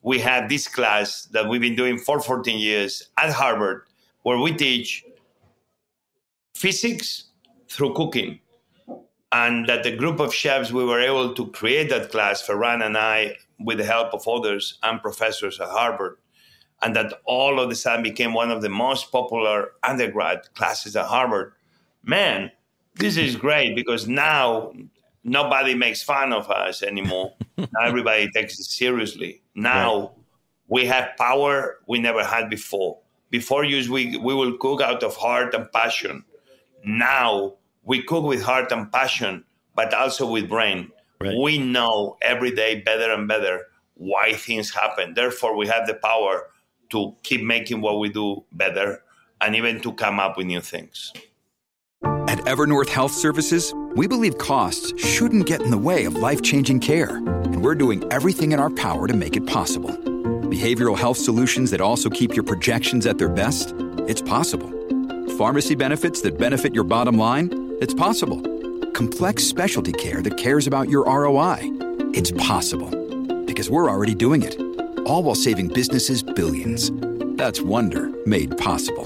[0.03, 3.87] we have this class that we've been doing for 14 years at Harvard,
[4.25, 5.05] where we teach
[6.55, 7.31] physics
[7.71, 8.41] through cooking.
[9.35, 12.97] And that the group of chefs, we were able to create that class, Ferran and
[12.97, 16.19] I, with the help of others and professors at Harvard.
[16.85, 21.07] And that all of a sudden became one of the most popular undergrad classes at
[21.07, 21.53] Harvard.
[22.05, 22.53] Man,
[22.95, 24.73] this is great because now
[25.25, 27.35] nobody makes fun of us anymore.
[27.59, 29.43] now everybody takes it seriously.
[29.57, 30.11] Now right.
[30.69, 33.01] we have power we never had before.
[33.31, 36.25] Before use we, we will cook out of heart and passion.
[36.85, 39.45] Now we cook with heart and passion,
[39.75, 40.91] but also with brain.
[41.21, 41.37] Right.
[41.41, 45.15] We know every day better and better why things happen.
[45.15, 46.49] Therefore, we have the power
[46.91, 49.03] to keep making what we do better
[49.41, 51.13] and even to come up with new things.
[52.03, 56.81] At Evernorth Health Services, we believe costs shouldn't get in the way of life changing
[56.81, 59.91] care, and we're doing everything in our power to make it possible.
[59.91, 63.75] Behavioral health solutions that also keep your projections at their best?
[64.09, 64.71] It's possible.
[65.39, 67.64] Pharmacy benefits that benefit your bottom line?
[67.81, 68.41] It's possible.
[68.93, 71.59] Complex specialty care that cares about your ROI?
[72.13, 72.91] It's possible.
[73.45, 74.59] Because we're already doing it.
[75.07, 76.91] All while saving businesses billions.
[77.37, 79.05] That's Wonder made possible.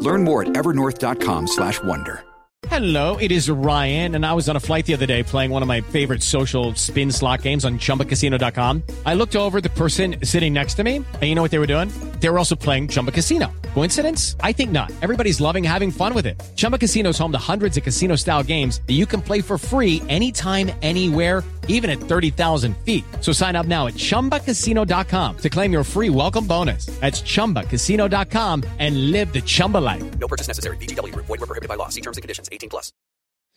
[0.00, 2.22] Learn more at evernorth.com/slash Wonder.
[2.68, 5.62] Hello, it is Ryan, and I was on a flight the other day playing one
[5.62, 8.82] of my favorite social spin slot games on ChumbaCasino.com.
[9.06, 11.66] I looked over the person sitting next to me, and you know what they were
[11.66, 11.90] doing?
[12.20, 13.50] They were also playing Chumba Casino.
[13.74, 14.36] Coincidence?
[14.40, 14.92] I think not.
[15.00, 16.40] Everybody's loving having fun with it.
[16.56, 20.02] Chumba Casino is home to hundreds of casino-style games that you can play for free
[20.08, 23.04] anytime, anywhere, even at 30,000 feet.
[23.20, 26.86] So sign up now at ChumbaCasino.com to claim your free welcome bonus.
[27.00, 30.18] That's ChumbaCasino.com and live the Chumba life.
[30.18, 30.76] No purchase necessary.
[30.76, 31.14] VGW.
[31.14, 31.88] Void were prohibited by law.
[31.88, 32.50] See terms and conditions.
[32.52, 32.92] 18 plus.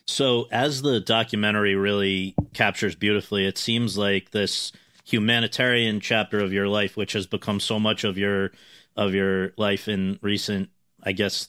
[0.06, 4.70] So as the documentary really captures beautifully, it seems like this
[5.04, 8.52] humanitarian chapter of your life, which has become so much of your
[8.96, 10.70] of your life in recent,
[11.02, 11.48] I guess,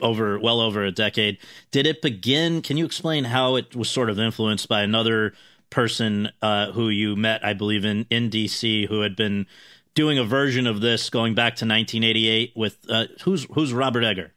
[0.00, 1.38] over well over a decade.
[1.70, 2.62] Did it begin?
[2.62, 5.34] Can you explain how it was sort of influenced by another
[5.70, 9.46] person uh, who you met, I believe, in in DC, who had been
[9.94, 14.32] doing a version of this going back to 1988 with uh, who's who's Robert Egger?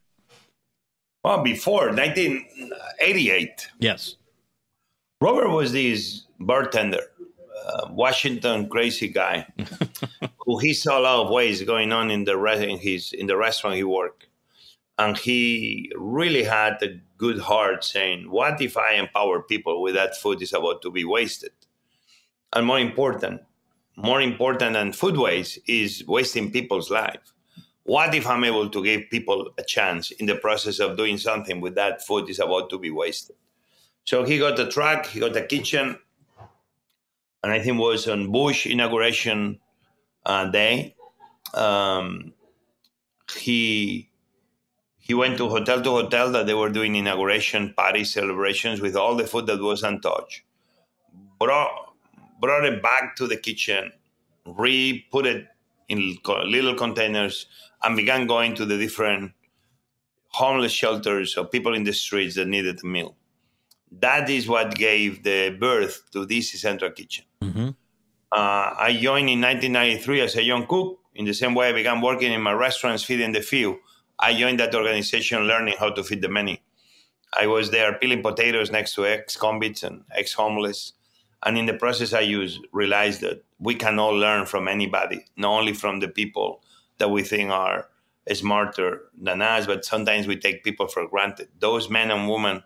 [1.24, 3.68] Well, before 1988.
[3.80, 4.16] Yes.
[5.20, 7.02] Robert was this bartender,
[7.68, 9.46] uh, Washington crazy guy,
[10.46, 13.28] who he saw a lot of ways going on in the re- in his in
[13.28, 14.28] the restaurant he worked,
[14.98, 20.16] and he really had a good heart, saying, "What if I empower people with that
[20.16, 21.52] food is about to be wasted?"
[22.54, 23.42] And more important,
[23.98, 27.34] more important than food waste is wasting people's life.
[27.84, 31.62] What if I'm able to give people a chance in the process of doing something
[31.62, 33.36] with that food is about to be wasted?
[34.06, 35.98] So he got a truck, he got a kitchen,
[37.48, 39.60] and I think it was on Bush inauguration
[40.26, 40.96] uh, day.
[41.54, 42.34] Um,
[43.38, 44.10] he
[44.98, 49.16] he went to hotel to hotel that they were doing inauguration party celebrations with all
[49.16, 50.42] the food that was untouched.
[51.40, 51.96] Brought
[52.42, 53.94] brought it back to the kitchen,
[54.46, 55.48] re put it
[55.88, 57.46] in little containers,
[57.82, 59.32] and began going to the different
[60.32, 63.16] homeless shelters or people in the streets that needed a meal.
[63.90, 67.24] That is what gave the birth to this Central Kitchen.
[67.42, 67.70] Mm-hmm.
[68.32, 71.00] Uh, I joined in 1993 as a young cook.
[71.16, 73.80] In the same way, I began working in my restaurants, feeding the few.
[74.20, 76.62] I joined that organization learning how to feed the many.
[77.40, 80.94] I was there peeling potatoes next to ex convicts and ex homeless.
[81.46, 85.60] And in the process, I used, realized that we can all learn from anybody, not
[85.60, 86.62] only from the people
[86.98, 87.90] that we think are
[88.34, 91.50] smarter than us, but sometimes we take people for granted.
[91.60, 92.64] Those men and women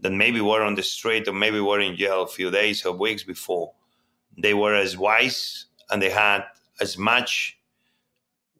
[0.00, 2.92] that maybe were on the street or maybe were in jail a few days or
[2.92, 3.72] weeks before,
[4.36, 6.44] they were as wise and they had
[6.80, 7.58] as much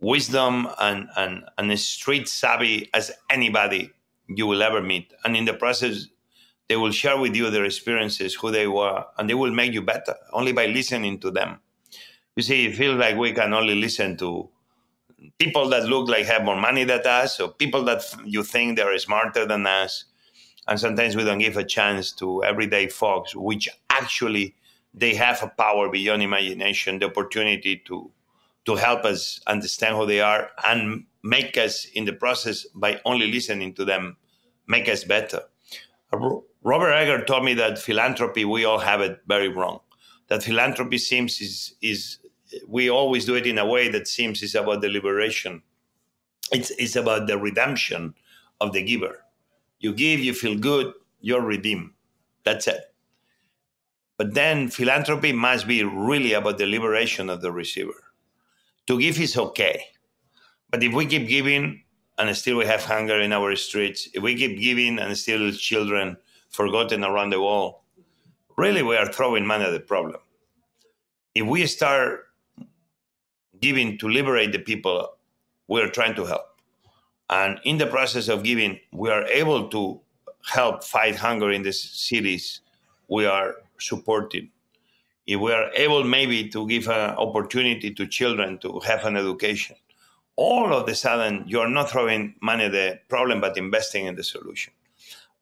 [0.00, 3.90] wisdom and, and, and street savvy as anybody
[4.28, 5.12] you will ever meet.
[5.24, 6.06] And in the process,
[6.68, 9.82] they will share with you their experiences, who they were, and they will make you
[9.82, 11.60] better only by listening to them.
[12.36, 14.48] You see, it feels like we can only listen to
[15.38, 18.98] people that look like have more money than us, or people that you think they're
[18.98, 20.04] smarter than us.
[20.66, 24.54] And sometimes we don't give a chance to everyday folks, which actually
[24.94, 28.10] they have a power beyond imagination, the opportunity to
[28.64, 33.30] to help us understand who they are and make us in the process by only
[33.30, 34.16] listening to them
[34.66, 35.42] make us better.
[36.12, 39.80] Uh, Robert Egger told me that philanthropy, we all have it very wrong.
[40.28, 42.18] That philanthropy seems is, is
[42.66, 45.62] we always do it in a way that seems is about the liberation.
[46.50, 48.14] It's, it's about the redemption
[48.62, 49.24] of the giver.
[49.80, 51.90] You give, you feel good, you're redeemed.
[52.44, 52.93] That's it.
[54.16, 58.04] But then philanthropy must be really about the liberation of the receiver.
[58.86, 59.86] To give is okay.
[60.70, 61.82] But if we keep giving
[62.18, 66.16] and still we have hunger in our streets, if we keep giving and still children
[66.50, 67.76] forgotten around the world,
[68.56, 70.20] really we are throwing money at the problem.
[71.34, 72.26] If we start
[73.60, 75.16] giving to liberate the people,
[75.66, 76.46] we are trying to help.
[77.30, 80.00] And in the process of giving, we are able to
[80.46, 82.60] help fight hunger in the cities
[83.08, 84.50] we are supporting.
[85.26, 89.76] If we are able maybe to give an opportunity to children to have an education,
[90.36, 94.24] all of a sudden you're not throwing money at the problem but investing in the
[94.24, 94.72] solution.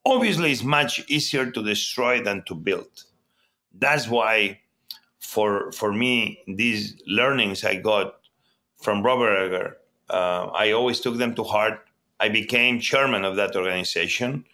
[0.05, 3.05] Obviously, it's much easier to destroy than to build.
[3.73, 4.61] That's why,
[5.21, 8.17] for for me, these learnings I got
[8.81, 9.77] from Robert Egger,
[10.11, 11.87] uh, I always took them to heart.
[12.19, 14.45] I became chairman of that organization.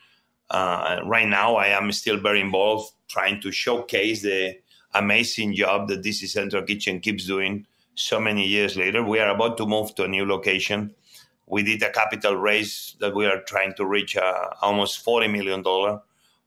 [0.51, 4.57] Uh, right now, I am still very involved trying to showcase the
[4.95, 9.03] amazing job that DC Central Kitchen keeps doing so many years later.
[9.03, 10.95] We are about to move to a new location.
[11.47, 15.63] We did a capital raise that we are trying to reach uh, almost $40 million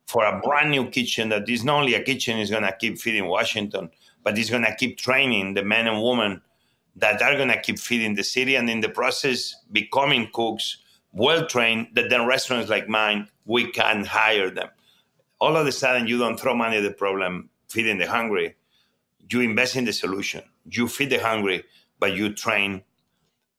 [0.08, 3.00] for a brand new kitchen that is not only a kitchen is going to keep
[3.00, 3.90] feeding Washington,
[4.24, 6.42] but it's going to keep training the men and women
[6.96, 10.78] that are going to keep feeding the city and in the process becoming cooks
[11.14, 14.70] well trained that then restaurants like mine we can hire them.
[15.40, 18.56] All of a sudden you don't throw money at the problem feeding the hungry.
[19.30, 20.44] You invest in the solution.
[20.70, 21.64] You feed the hungry
[22.00, 22.84] but you train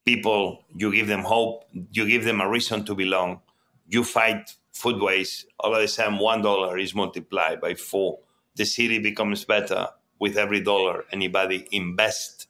[0.04, 0.64] people.
[0.74, 1.64] You give them hope.
[1.92, 3.40] You give them a reason to belong.
[3.88, 5.46] You fight food waste.
[5.60, 8.20] All of a sudden one dollar is multiplied by four.
[8.56, 9.88] The city becomes better
[10.18, 12.46] with every dollar anybody invests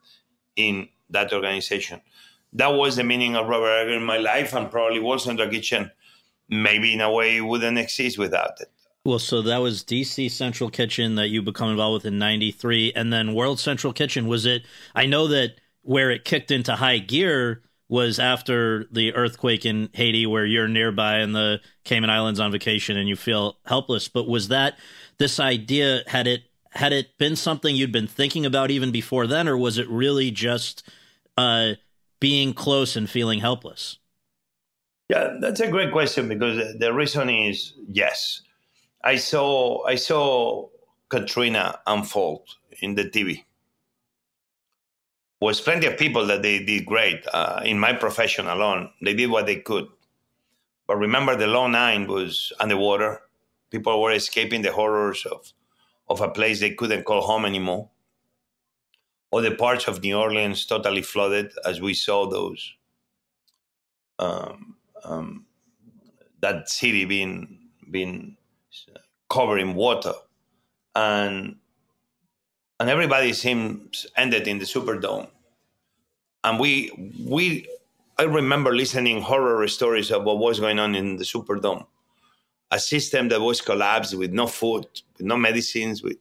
[0.57, 2.01] in that organization.
[2.53, 5.91] That was the meaning of Robert Egger in my life, and probably World Central Kitchen,
[6.49, 8.71] maybe in a way, wouldn't exist without it.
[9.05, 13.13] Well, so that was DC Central Kitchen that you become involved with in '93, and
[13.13, 14.29] then World Central Kitchen.
[14.29, 14.65] Was it?
[14.95, 20.25] I know that where it kicked into high gear was after the earthquake in Haiti,
[20.25, 24.09] where you're nearby in the Cayman Islands on vacation and you feel helpless.
[24.09, 24.79] But was that
[25.19, 26.03] this idea?
[26.07, 29.79] Had it had it been something you'd been thinking about even before then, or was
[29.79, 30.89] it really just
[31.37, 31.73] uh,
[32.23, 33.99] being close and feeling helpless?
[35.09, 38.43] Yeah, that's a great question because the reason is yes,
[39.03, 40.69] I saw I saw
[41.09, 42.49] Katrina unfold
[42.81, 43.45] in the TV.
[45.41, 48.91] Was plenty of people that they did great uh, in my profession alone.
[49.03, 49.89] They did what they could,
[50.87, 53.21] but remember the Long Nine was underwater.
[53.71, 55.53] People were escaping the horrors of
[56.09, 57.91] of a place they couldn't call home anymore.
[59.33, 62.75] Other parts of New Orleans totally flooded as we saw those.
[64.19, 65.47] Um, um,
[66.41, 67.59] that city being
[67.91, 68.37] being
[69.31, 70.13] covered in water,
[70.95, 71.57] and
[72.79, 75.29] and everybody seems ended in the Superdome.
[76.45, 76.91] And we
[77.27, 77.67] we
[78.19, 81.87] I remember listening horror stories of what was going on in the Superdome
[82.73, 84.87] a system that was collapsed with no food,
[85.19, 86.17] with no medicines, with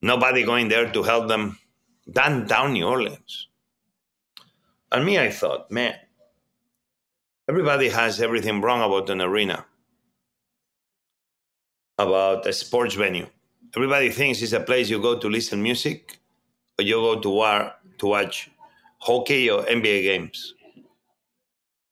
[0.00, 1.58] nobody going there to help them
[2.10, 3.48] down, down New Orleans.
[4.92, 5.94] And me, I thought, man,
[7.48, 9.66] everybody has everything wrong about an arena,
[11.98, 13.26] about a sports venue.
[13.76, 16.18] Everybody thinks it's a place you go to listen music
[16.78, 18.50] or you go to, war, to watch
[18.98, 20.54] hockey or NBA games.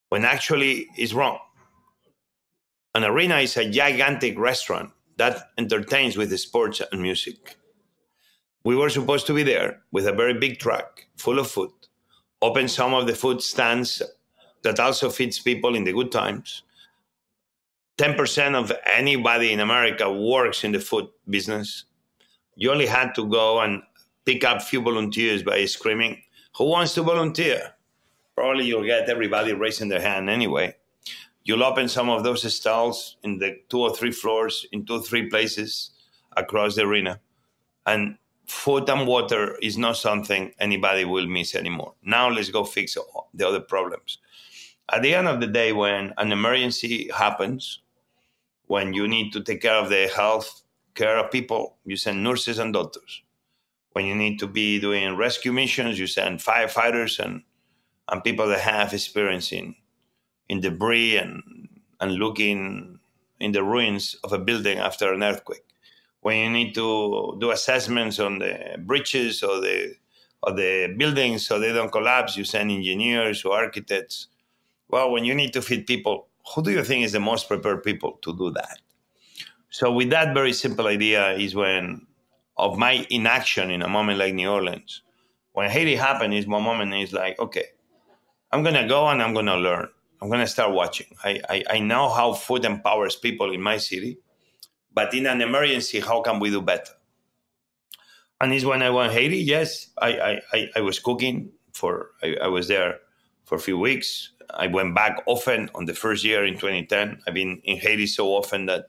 [0.09, 1.39] When actually it's wrong.
[2.95, 7.57] An arena is a gigantic restaurant that entertains with sports and music.
[8.69, 11.71] We were supposed to be there with a very big truck full of food,
[12.39, 13.99] open some of the food stands
[14.61, 16.61] that also feeds people in the good times.
[17.97, 21.85] 10% of anybody in America works in the food business.
[22.57, 23.81] You only had to go and
[24.23, 26.21] pick up a few volunteers by screaming,
[26.57, 27.73] Who wants to volunteer?
[28.35, 30.75] Probably you'll get everybody raising their hand anyway.
[31.43, 35.01] You'll open some of those stalls in the two or three floors in two or
[35.01, 35.89] three places
[36.37, 37.19] across the arena.
[37.87, 41.93] And food and water is not something anybody will miss anymore.
[42.03, 42.97] Now let's go fix
[43.33, 44.17] the other problems.
[44.91, 47.81] At the end of the day, when an emergency happens,
[48.65, 50.63] when you need to take care of the health
[50.95, 53.21] care of people, you send nurses and doctors.
[53.91, 57.43] When you need to be doing rescue missions, you send firefighters and,
[58.11, 59.75] and people that have experience in
[60.47, 61.43] in debris and
[62.01, 62.99] and looking
[63.39, 65.68] in the ruins of a building after an earthquake.
[66.21, 69.95] When you need to do assessments on the bridges or the
[70.41, 74.27] or the buildings so they don't collapse, you send engineers or architects.
[74.87, 77.83] Well, when you need to feed people, who do you think is the most prepared
[77.83, 78.79] people to do that?
[79.69, 82.07] So, with that very simple idea, is when
[82.57, 85.03] of my inaction in a moment like New Orleans,
[85.53, 87.65] when Haiti happened, is one moment is like, okay,
[88.51, 89.87] I'm gonna go and I'm gonna learn.
[90.21, 91.07] I'm gonna start watching.
[91.23, 94.17] I, I, I know how food empowers people in my city,
[94.99, 96.91] but in an emergency, how can we do better?
[98.41, 99.37] And it's when I went Haiti.
[99.37, 102.09] Yes, I, I, I was cooking for.
[102.21, 102.99] I, I was there
[103.45, 104.33] for a few weeks.
[104.49, 107.21] I went back often on the first year in 2010.
[107.25, 108.87] I've been in Haiti so often that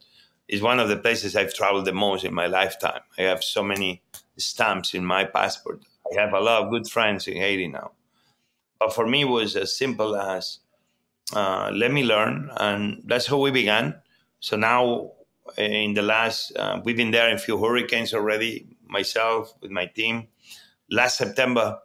[0.48, 3.02] it's one of the places I've traveled the most in my lifetime.
[3.16, 4.02] I have so many
[4.36, 5.80] stamps in my passport.
[6.10, 7.92] I have a lot of good friends in Haiti now.
[8.80, 10.58] But for me, it was as simple as
[11.32, 12.50] uh, let me learn.
[12.56, 13.94] And that's how we began.
[14.40, 15.12] So now,
[15.56, 19.86] in the last, uh, we've been there in a few hurricanes already, myself with my
[19.86, 20.28] team.
[20.90, 21.78] Last September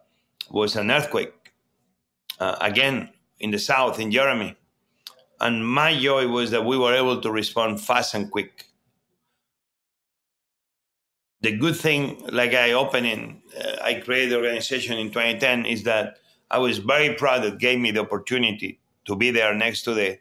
[0.50, 1.32] was an earthquake.
[2.38, 3.10] Uh, again,
[3.40, 4.56] in the south, in Jérémie.
[5.40, 8.66] And my joy was that we were able to respond fast and quick.
[11.42, 15.82] The good thing, like I opened in, uh, I created the organization in 2010, is
[15.84, 16.18] that
[16.50, 20.18] I was very proud that gave me the opportunity to be there next to the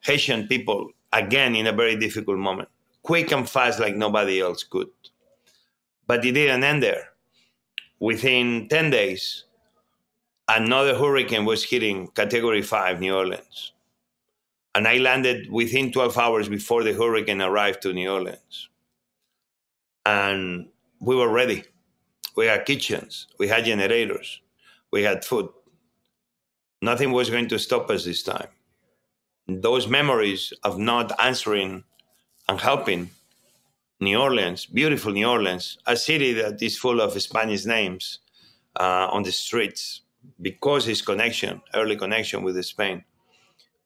[0.00, 2.68] Haitian people again in a very difficult moment,
[3.02, 4.88] quick and fast like nobody else could.
[6.06, 7.10] But it didn't end there.
[7.98, 9.44] Within 10 days,
[10.48, 13.72] another hurricane was hitting category five New Orleans.
[14.74, 18.68] And I landed within 12 hours before the hurricane arrived to New Orleans.
[20.06, 20.68] And
[21.00, 21.64] we were ready.
[22.36, 24.40] We had kitchens, we had generators,
[24.92, 25.48] we had food.
[26.80, 28.48] Nothing was going to stop us this time.
[29.58, 31.84] Those memories of not answering
[32.48, 33.10] and helping
[34.00, 38.20] New Orleans, beautiful New Orleans, a city that is full of Spanish names
[38.78, 40.02] uh, on the streets
[40.40, 43.04] because his connection, early connection with Spain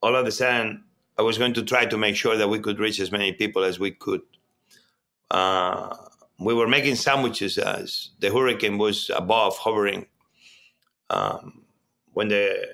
[0.05, 0.83] all of a sudden,
[1.17, 3.63] I was going to try to make sure that we could reach as many people
[3.63, 4.21] as we could.
[5.31, 5.95] Uh,
[6.39, 10.05] we were making sandwiches as the hurricane was above, hovering.
[11.09, 11.65] Um,
[12.13, 12.67] when the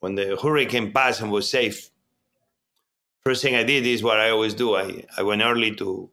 [0.00, 1.90] when the hurricane passed and was safe,
[3.22, 4.74] first thing I did is what I always do.
[4.76, 6.10] I, I went early to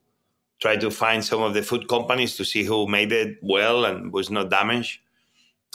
[0.60, 4.12] try to find some of the food companies to see who made it well and
[4.12, 5.00] was not damaged.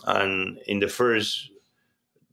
[0.06, 1.50] And in the first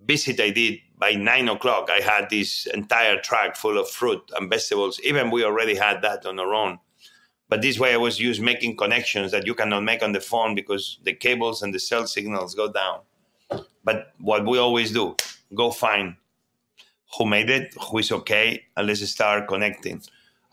[0.05, 4.49] visit I did, by nine o'clock, I had this entire truck full of fruit and
[4.49, 4.99] vegetables.
[5.03, 6.79] Even we already had that on our own.
[7.47, 10.55] But this way I was used making connections that you cannot make on the phone
[10.55, 12.99] because the cables and the cell signals go down.
[13.83, 15.15] But what we always do,
[15.53, 16.15] go find
[17.17, 20.01] who made it, who is okay, and let's start connecting.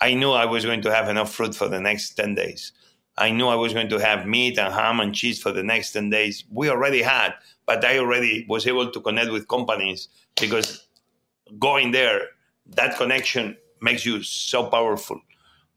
[0.01, 2.73] I knew I was going to have enough fruit for the next 10 days.
[3.19, 5.93] I knew I was going to have meat and ham and cheese for the next
[5.93, 6.45] 10 days.
[6.51, 7.35] We already had,
[7.65, 10.87] but I already was able to connect with companies because
[11.59, 12.21] going there,
[12.67, 15.21] that connection makes you so powerful.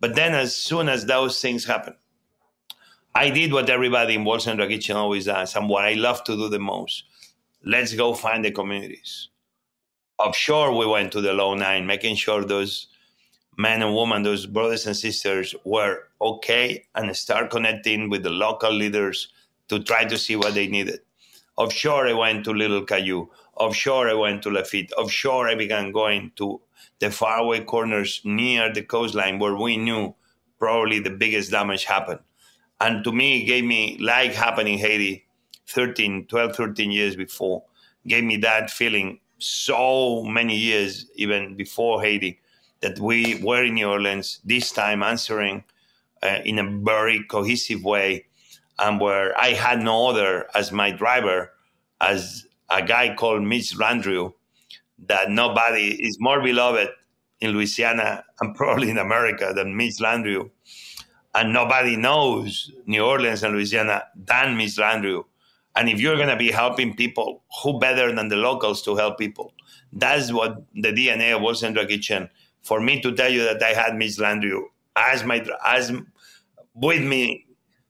[0.02, 1.96] But then, as soon as those things happen,
[3.16, 6.36] I did what everybody in World Central Kitchen always does, and what I love to
[6.36, 7.04] do the most.
[7.64, 9.30] Let's go find the communities.
[10.18, 12.88] Offshore, we went to the Low Nine, making sure those
[13.58, 18.72] men and women, those brothers and sisters, were okay and start connecting with the local
[18.72, 19.28] leaders
[19.68, 21.02] to try to see what they needed.
[21.58, 23.30] Offshore, I went to Little Caillou.
[23.56, 24.94] Offshore, I went to Lafitte.
[24.94, 26.62] Offshore, I began going to
[27.00, 30.16] the faraway corners near the coastline where we knew
[30.60, 32.20] probably the biggest damage happened.
[32.80, 35.26] And to me, it gave me, like happened in Haiti
[35.70, 37.64] 13, 12, 13 years before,
[38.08, 42.40] gave me that feeling so many years, even before Haiti,
[42.82, 45.64] that we were in New Orleans, this time answering
[46.24, 48.26] uh, in a very cohesive way,
[48.80, 51.52] and where I had no other as my driver
[52.02, 54.34] as a guy called Mitch Landrieu
[55.08, 56.90] that nobody is more beloved
[57.40, 60.50] in Louisiana and probably in America than Mitch Landrieu.
[61.36, 65.26] And nobody knows New Orleans and Louisiana than Mitch Landrieu.
[65.80, 69.18] And if you're going to be helping people, who better than the locals to help
[69.18, 69.54] people?
[69.94, 72.30] That's what the DNA of World Central Kitchen.
[72.64, 74.64] For me to tell you that I had Mitch Landrieu
[74.98, 75.94] as my as
[76.76, 77.46] with me,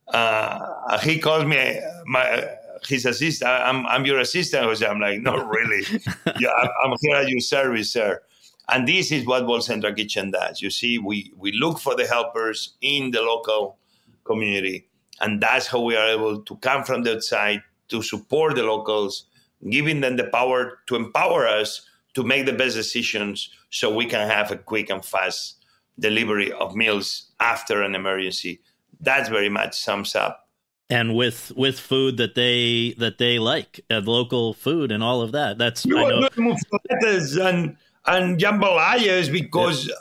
[0.09, 2.47] uh, he calls me my
[2.87, 3.49] his assistant.
[3.49, 4.87] I'm, I'm your assistant, José.
[4.87, 5.83] I'm like, no, really.
[6.39, 8.21] yeah, I'm, I'm here at your service, sir.
[8.69, 10.61] And this is what World Central Kitchen does.
[10.61, 13.79] You see, we, we look for the helpers in the local
[14.25, 14.87] community.
[15.19, 19.25] And that's how we are able to come from the outside to support the locals,
[19.69, 21.81] giving them the power to empower us
[22.15, 25.57] to make the best decisions so we can have a quick and fast
[25.99, 28.61] delivery of meals after an emergency.
[28.99, 30.47] That's very much sums up.
[30.89, 35.33] And with with food that they that they like, uh, local food and all of
[35.33, 35.59] that.
[35.59, 36.29] That's you I know.
[36.37, 37.77] and
[38.07, 39.93] and jambalayas because yeah.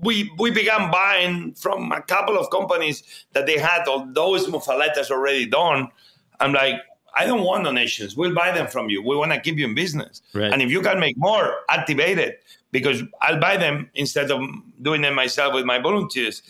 [0.00, 3.02] we we began buying from a couple of companies
[3.32, 5.88] that they had all those muffulettas already done.
[6.38, 6.76] I'm like,
[7.16, 8.16] I don't want donations.
[8.16, 9.02] We'll buy them from you.
[9.02, 10.22] We want to keep you in business.
[10.34, 10.52] Right.
[10.52, 12.42] And if you can make more, activate it
[12.72, 14.40] because I'll buy them instead of
[14.82, 16.42] doing them myself with my volunteers.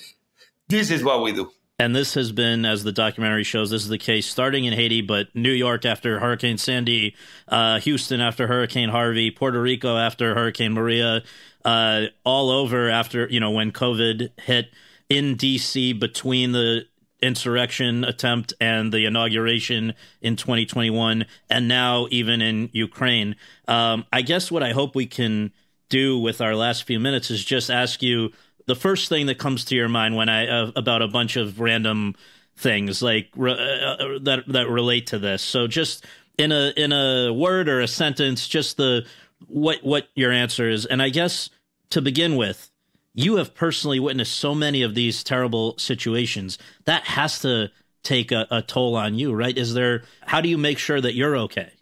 [0.68, 1.52] This is what we do.
[1.78, 5.02] And this has been, as the documentary shows, this is the case starting in Haiti,
[5.02, 7.14] but New York after Hurricane Sandy,
[7.48, 11.22] uh, Houston after Hurricane Harvey, Puerto Rico after Hurricane Maria,
[11.66, 14.70] uh, all over after, you know, when COVID hit
[15.10, 16.86] in DC between the
[17.26, 23.36] insurrection attempt and the inauguration in 2021, and now even in Ukraine.
[23.68, 25.52] Um, I guess what I hope we can
[25.88, 28.30] do with our last few minutes is just ask you
[28.66, 31.60] the first thing that comes to your mind when I uh, about a bunch of
[31.60, 32.14] random
[32.56, 35.42] things like uh, uh, that that relate to this.
[35.42, 36.04] So just
[36.38, 39.06] in a in a word or a sentence, just the
[39.46, 40.86] what what your answer is.
[40.86, 41.50] And I guess
[41.90, 42.70] to begin with,
[43.16, 46.58] you have personally witnessed so many of these terrible situations.
[46.84, 47.70] That has to
[48.04, 49.56] take a, a toll on you, right?
[49.56, 50.04] Is there?
[50.26, 51.72] How do you make sure that you're okay?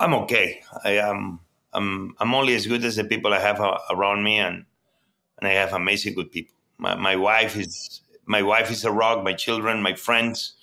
[0.00, 0.60] I'm okay.
[0.84, 1.40] I am.
[1.72, 2.16] I'm.
[2.18, 3.60] I'm only as good as the people I have
[3.90, 4.66] around me, and
[5.38, 6.56] and I have amazing good people.
[6.78, 9.22] My, my wife is my wife is a rock.
[9.22, 10.54] My children, my friends,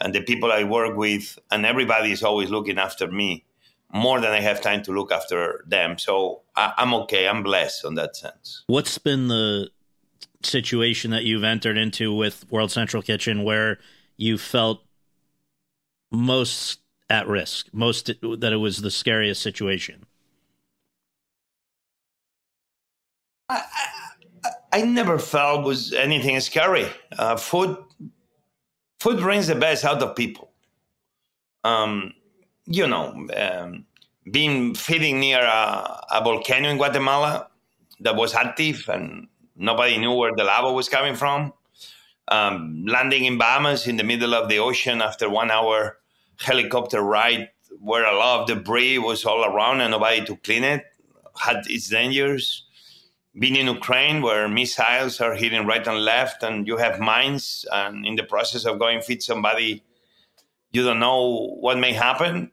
[0.00, 3.44] and the people I work with, and everybody is always looking after me
[3.92, 5.98] more than I have time to look after them.
[5.98, 7.28] So I, I'm okay.
[7.28, 8.64] I'm blessed on that sense.
[8.66, 9.70] What's been the
[10.42, 13.78] situation that you've entered into with World Central Kitchen where
[14.16, 14.82] you felt
[16.10, 16.80] most
[17.10, 20.06] at risk, most that it was the scariest situation?
[23.48, 23.62] I,
[24.72, 26.86] I never felt was anything scary.
[27.18, 27.76] Uh, food,
[29.00, 30.50] food brings the best out of people.
[31.62, 32.14] Um,
[32.66, 33.86] you know, um,
[34.30, 37.48] being feeding near a, a, volcano in Guatemala
[38.00, 41.52] that was active and nobody knew where the lava was coming from.
[42.28, 45.98] Um, landing in Bahamas in the middle of the ocean after one hour
[46.38, 47.50] helicopter ride
[47.80, 50.84] where a lot of debris was all around and nobody to clean it
[51.40, 52.64] had its dangers
[53.38, 58.06] being in Ukraine, where missiles are hitting right and left, and you have mines, and
[58.06, 59.82] in the process of going feed somebody,
[60.72, 62.50] you don't know what may happen.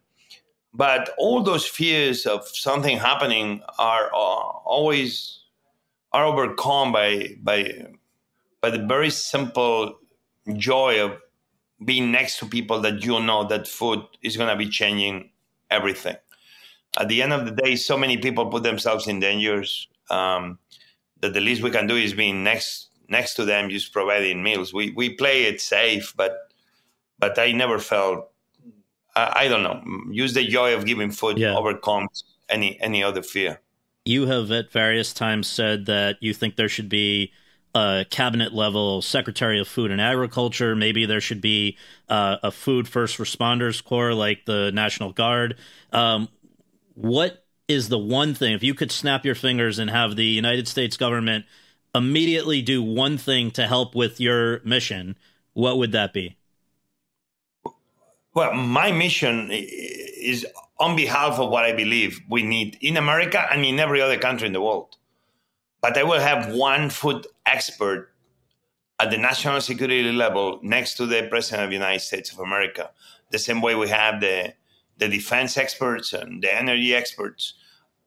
[0.74, 5.40] But all those fears of something happening are uh, always
[6.12, 7.88] are overcome by by
[8.62, 9.98] by the very simple
[10.56, 11.18] joy of
[11.84, 15.32] being next to people that you know that food is going to be changing
[15.72, 16.18] everything.
[16.98, 20.60] At the end of the day, so many people put themselves in dangers um,
[21.22, 24.74] that the least we can do is being next next to them, just providing meals.
[24.74, 26.49] We we play it safe, but
[27.20, 28.32] but I never felt
[29.16, 29.82] I, I don't know.
[30.12, 31.56] Use the joy of giving food yeah.
[31.56, 33.62] overcomes any any other fear.
[34.06, 37.32] You have at various times said that you think there should be
[37.76, 40.76] a cabinet level secretary of food and agriculture.
[40.76, 45.58] Maybe there should be uh, a food first responders corps like the National Guard.
[45.92, 46.30] Um,
[46.96, 50.68] what is the one thing, if you could snap your fingers and have the United
[50.68, 51.46] States government
[51.94, 55.16] immediately do one thing to help with your mission,
[55.54, 56.36] what would that be?
[58.40, 60.48] Well, my mission is
[60.80, 64.48] on behalf of what I believe we need in America and in every other country
[64.48, 64.96] in the world.
[65.82, 68.14] But I will have one food expert
[68.98, 72.92] at the national security level next to the President of the United States of America,
[73.30, 74.54] the same way we have the
[75.00, 77.56] the defense experts and the energy experts.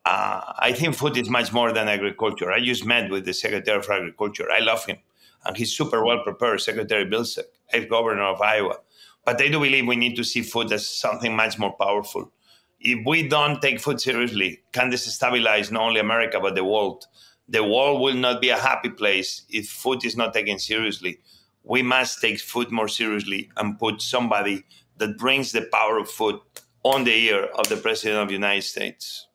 [0.06, 2.50] Uh, I think food is much more than agriculture.
[2.50, 4.50] I just met with the Secretary of Agriculture.
[4.50, 4.96] I love him,
[5.44, 8.76] and he's super well prepared, Secretary Vilsack, ex-governor of Iowa.
[9.24, 12.32] But I do believe we need to see food as something much more powerful.
[12.80, 17.06] If we don't take food seriously, can destabilize not only America but the world.
[17.48, 21.20] The world will not be a happy place if food is not taken seriously.
[21.62, 24.64] We must take food more seriously and put somebody
[24.96, 26.40] that brings the power of food
[26.82, 29.28] on the ear of the President of the United States.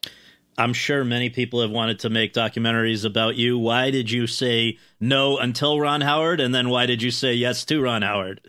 [0.58, 3.56] I'm sure many people have wanted to make documentaries about you.
[3.56, 6.40] Why did you say no until Ron Howard?
[6.40, 8.40] And then why did you say yes to Ron Howard?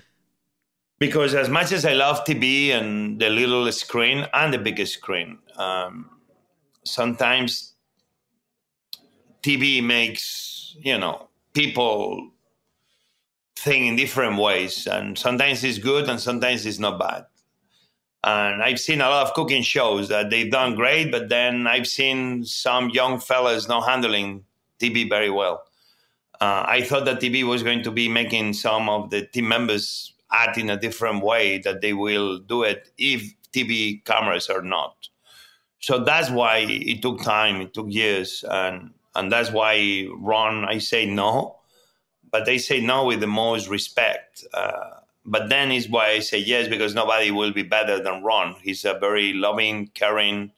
[1.00, 5.40] Because as much as I love TV and the little screen and the big screen,
[5.56, 6.10] um,
[6.84, 7.74] sometimes
[9.42, 12.32] TV makes, you know, people
[13.56, 14.88] think in different ways.
[14.88, 17.26] And sometimes it's good and sometimes it's not bad.
[18.24, 21.88] And I've seen a lot of cooking shows that they've done great, but then I've
[21.88, 24.44] seen some young fellas not handling
[24.80, 25.64] TV very well.
[26.42, 30.14] Uh, I thought that TV was going to be making some of the team members
[30.32, 35.10] act in a different way that they will do it if TV cameras are not.
[35.80, 40.78] So that's why it took time, it took years, and and that's why Ron, I
[40.78, 41.58] say no,
[42.32, 44.44] but they say no with the most respect.
[44.54, 48.56] Uh, but then is why I say yes because nobody will be better than Ron.
[48.62, 50.52] He's a very loving, caring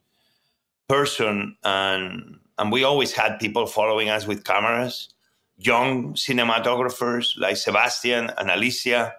[0.87, 5.09] person, and and we always had people following us with cameras,
[5.57, 9.13] young cinematographers like Sebastian and Alicia,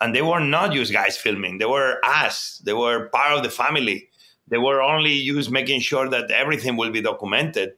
[0.00, 1.58] and they were not just guys filming.
[1.58, 2.60] They were us.
[2.64, 4.08] They were part of the family.
[4.48, 7.72] They were only used making sure that everything will be documented.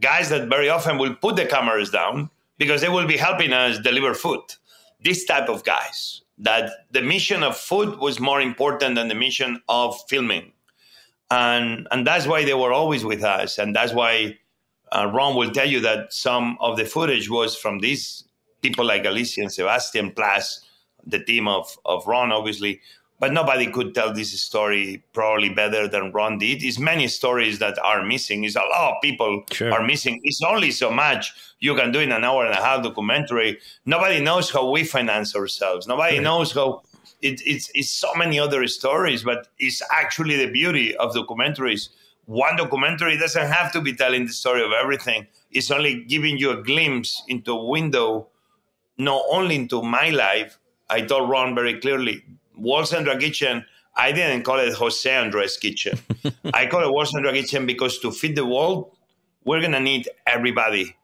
[0.00, 3.78] Guys that very often will put the cameras down because they will be helping us
[3.78, 4.40] deliver food.
[5.02, 9.62] This type of guys that the mission of food was more important than the mission
[9.68, 10.52] of filming.
[11.30, 13.58] And, and that's why they were always with us.
[13.58, 14.38] And that's why
[14.90, 18.24] uh, Ron will tell you that some of the footage was from these
[18.62, 20.64] people like Alicia and Sebastian, plus
[21.06, 22.80] the team of, of Ron, obviously,
[23.18, 26.62] but nobody could tell this story probably better than Ron did.
[26.62, 28.44] It's many stories that are missing.
[28.44, 29.72] It's a lot of people sure.
[29.72, 30.20] are missing.
[30.24, 33.58] It's only so much you can do in an hour and a half documentary.
[33.84, 35.86] Nobody knows how we finance ourselves.
[35.86, 36.24] Nobody right.
[36.24, 36.82] knows how
[37.20, 41.90] it, it's, it's so many other stories, but it's actually the beauty of documentaries.
[42.24, 45.26] One documentary doesn't have to be telling the story of everything.
[45.50, 48.28] It's only giving you a glimpse into a window,
[48.96, 50.58] not only into my life.
[50.90, 52.24] I told Ron very clearly,
[52.56, 53.64] World Central Kitchen,
[53.96, 55.98] I didn't call it José Andrés Kitchen.
[56.54, 58.96] I call it World Central Kitchen because to feed the world,
[59.44, 60.96] we're going to need everybody.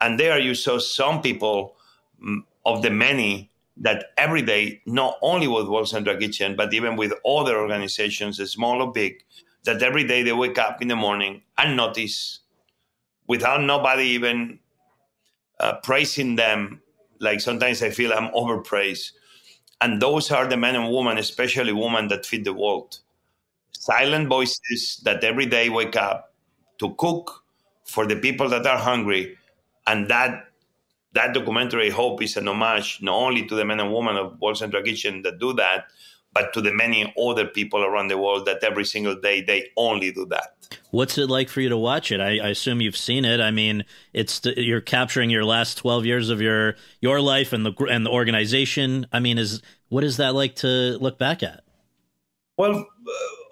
[0.00, 1.76] And there you saw some people
[2.22, 6.96] mm, of the many that every day, not only with World Central Kitchen, but even
[6.96, 9.22] with other organizations, small or big,
[9.64, 12.40] that every day they wake up in the morning and notice
[13.26, 14.58] without nobody even
[15.60, 16.80] uh, praising them.
[17.20, 19.12] Like sometimes I feel I'm overpraised
[19.80, 22.98] and those are the men and women, especially women that feed the world.
[23.72, 26.34] Silent voices that every day wake up
[26.78, 27.44] to cook
[27.84, 29.36] for the people that are hungry.
[29.86, 30.44] And that
[31.12, 34.58] that documentary, hope, is an homage not only to the men and women of World
[34.58, 35.86] Central Kitchen that do that,
[36.38, 40.12] but to the many other people around the world that every single day they only
[40.12, 40.54] do that.
[40.90, 42.20] What's it like for you to watch it?
[42.20, 43.40] I, I assume you've seen it.
[43.40, 47.64] I mean, it's the, you're capturing your last twelve years of your your life and
[47.64, 49.06] the and the organization.
[49.12, 51.64] I mean, is what is that like to look back at?
[52.56, 52.86] Well,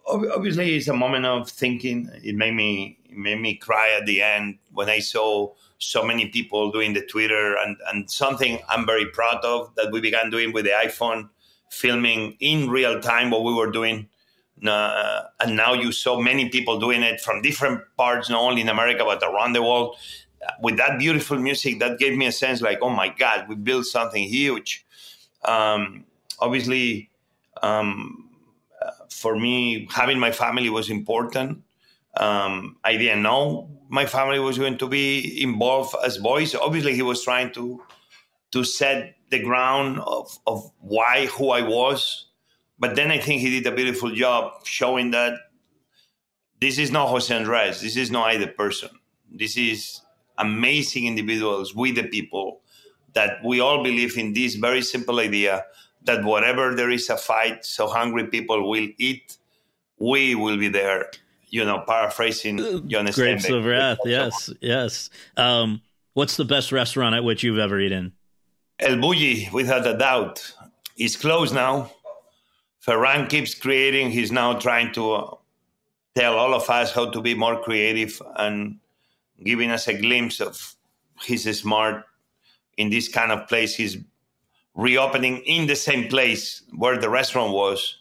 [0.09, 2.11] uh, obviously, it's a moment of thinking.
[2.23, 6.29] It made me it made me cry at the end when I saw so many
[6.29, 10.53] people doing the Twitter and and something I'm very proud of that we began doing
[10.53, 11.31] with the iPhone
[11.71, 14.09] filming in real time what we were doing.
[14.67, 18.69] Uh, and now you saw many people doing it from different parts, not only in
[18.69, 19.97] America, but around the world.
[20.63, 23.85] With that beautiful music, that gave me a sense like, oh my God, we built
[23.87, 24.87] something huge.
[25.45, 26.05] Um,
[26.39, 27.11] obviously,
[27.63, 28.31] um,
[29.11, 31.63] for me, having my family was important.
[32.17, 36.55] Um, I didn't know my family was going to be involved as boys.
[36.55, 37.83] Obviously, he was trying to
[38.53, 42.27] to set the ground of, of why who I was.
[42.79, 45.35] But then I think he did a beautiful job showing that
[46.61, 47.81] this is not José Andrés.
[47.81, 48.91] This is not I the person.
[49.31, 50.01] This is
[50.39, 52.61] amazing individuals, we the people,
[53.15, 55.65] that we all believe in this very simple idea
[56.05, 59.37] that whatever there is a fight, so hungry people will eat,
[59.99, 61.11] we will be there.
[61.49, 63.99] You know, paraphrasing John Grapes of Wrath.
[64.05, 65.11] Yes, yes.
[65.37, 65.81] Um,
[66.13, 68.13] what's the best restaurant at which you've ever eaten?
[68.79, 70.53] El Bulli, without a doubt,
[70.99, 71.91] is closed now.
[72.87, 74.11] Ferran keeps creating.
[74.11, 75.35] He's now trying to uh,
[76.15, 78.79] tell all of us how to be more creative and
[79.43, 80.77] giving us a glimpse of
[81.23, 82.05] his smart
[82.77, 83.75] in this kind of place.
[83.75, 83.97] He's
[84.75, 87.97] reopening in the same place where the restaurant was.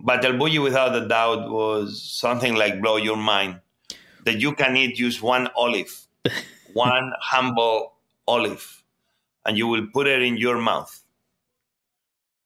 [0.00, 3.60] But El Bulli, without a doubt, was something like blow your mind
[4.24, 6.08] that you can eat just one olive,
[6.72, 7.92] one humble
[8.26, 8.77] olive
[9.44, 11.02] and you will put it in your mouth.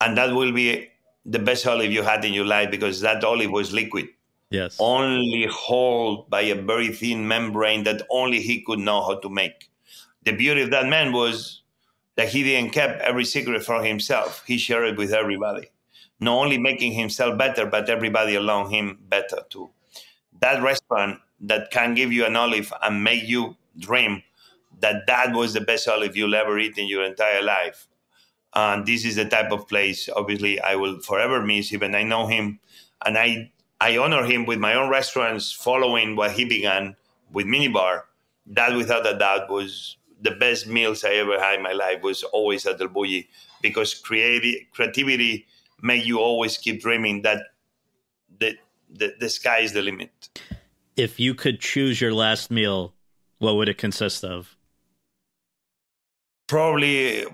[0.01, 0.89] And that will be
[1.25, 4.07] the best olive you had in your life because that olive was liquid.
[4.49, 4.77] Yes.
[4.79, 9.69] Only held by a very thin membrane that only he could know how to make.
[10.23, 11.61] The beauty of that man was
[12.15, 14.43] that he didn't keep every secret for himself.
[14.45, 15.69] He shared it with everybody.
[16.19, 19.71] Not only making himself better, but everybody along him better too.
[20.39, 24.23] That restaurant that can give you an olive and make you dream
[24.83, 27.87] that that was the best olive you'll ever eat in your entire life.
[28.53, 31.73] And this is the type of place, obviously, I will forever miss.
[31.73, 32.59] Even I know him,
[33.05, 36.95] and I I honor him with my own restaurants, following what he began
[37.31, 38.03] with minibar.
[38.45, 42.23] That, without a doubt, was the best meals I ever had in my life was
[42.23, 43.27] always at El Bulli
[43.61, 45.45] because creative creativity
[45.81, 47.39] make you always keep dreaming that
[48.39, 48.57] the,
[48.89, 50.11] the the sky is the limit.
[50.95, 52.93] If you could choose your last meal,
[53.39, 54.55] what would it consist of?
[56.47, 57.25] Probably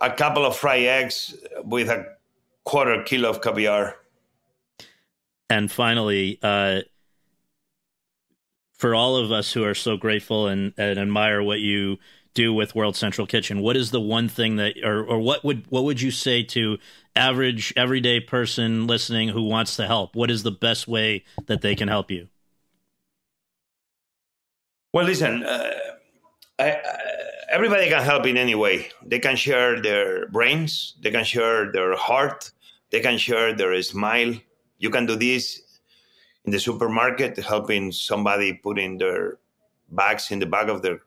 [0.00, 2.16] a couple of fried eggs with a
[2.64, 3.96] quarter kilo of caviar.
[5.48, 6.80] And finally, uh,
[8.74, 11.98] for all of us who are so grateful and, and admire what you
[12.34, 15.64] do with World Central Kitchen, what is the one thing that, or, or what would
[15.68, 16.78] what would you say to
[17.14, 20.14] average everyday person listening who wants to help?
[20.14, 22.28] What is the best way that they can help you?
[24.92, 25.70] Well, listen, uh,
[26.58, 26.80] I, I,
[27.50, 28.88] everybody can help in any way.
[29.04, 32.50] They can share their brains, they can share their heart,
[32.90, 34.34] they can share their smile.
[34.78, 35.62] You can do this
[36.44, 39.38] in the supermarket, helping somebody putting their
[39.90, 41.00] bags in the back of their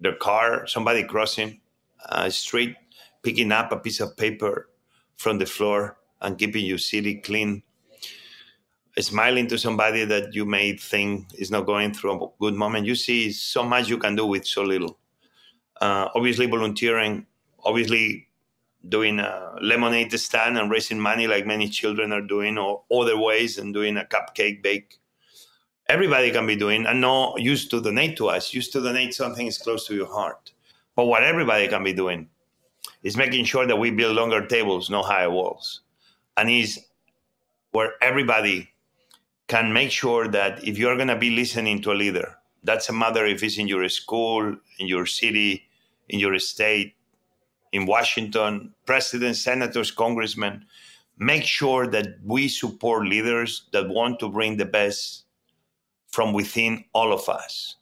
[0.00, 1.60] their car, somebody crossing
[2.08, 2.76] a street,
[3.22, 4.68] picking up a piece of paper
[5.16, 7.62] from the floor and keeping your city clean.
[8.98, 12.86] Smiling to somebody that you may think is not going through a good moment.
[12.86, 14.98] You see so much you can do with so little.
[15.80, 17.26] Uh, obviously, volunteering,
[17.64, 18.28] obviously,
[18.88, 23.56] doing a lemonade stand and raising money like many children are doing, or other ways
[23.56, 24.98] and doing a cupcake bake.
[25.88, 28.52] Everybody can be doing, and not used to donate to us.
[28.52, 30.52] Used to donate something is close to your heart.
[30.96, 32.28] But what everybody can be doing
[33.02, 35.80] is making sure that we build longer tables, no higher walls,
[36.36, 36.78] and is
[37.70, 38.68] where everybody
[39.52, 42.92] can make sure that if you're going to be listening to a leader, that's a
[42.92, 45.68] matter if it's in your school, in your city,
[46.08, 46.94] in your state,
[47.70, 50.64] in Washington, presidents, senators, congressmen,
[51.18, 55.24] make sure that we support leaders that want to bring the best
[56.08, 57.76] from within all of us.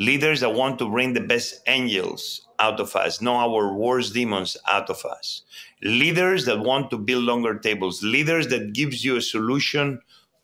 [0.00, 4.56] Leaders that want to bring the best angels out of us, not our worst demons
[4.66, 5.42] out of us.
[5.82, 8.02] Leaders that want to build longer tables.
[8.02, 10.00] Leaders that gives you a solution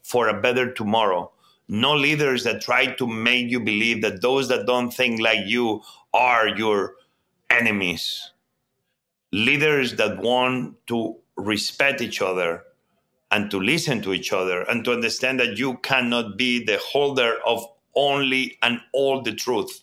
[0.09, 1.31] for a better tomorrow.
[1.69, 5.83] No leaders that try to make you believe that those that don't think like you
[6.15, 6.95] are your
[7.51, 8.33] enemies
[9.33, 12.65] leaders that want to respect each other
[13.31, 17.35] and to listen to each other and to understand that you cannot be the holder
[17.47, 19.83] of only and all the truth.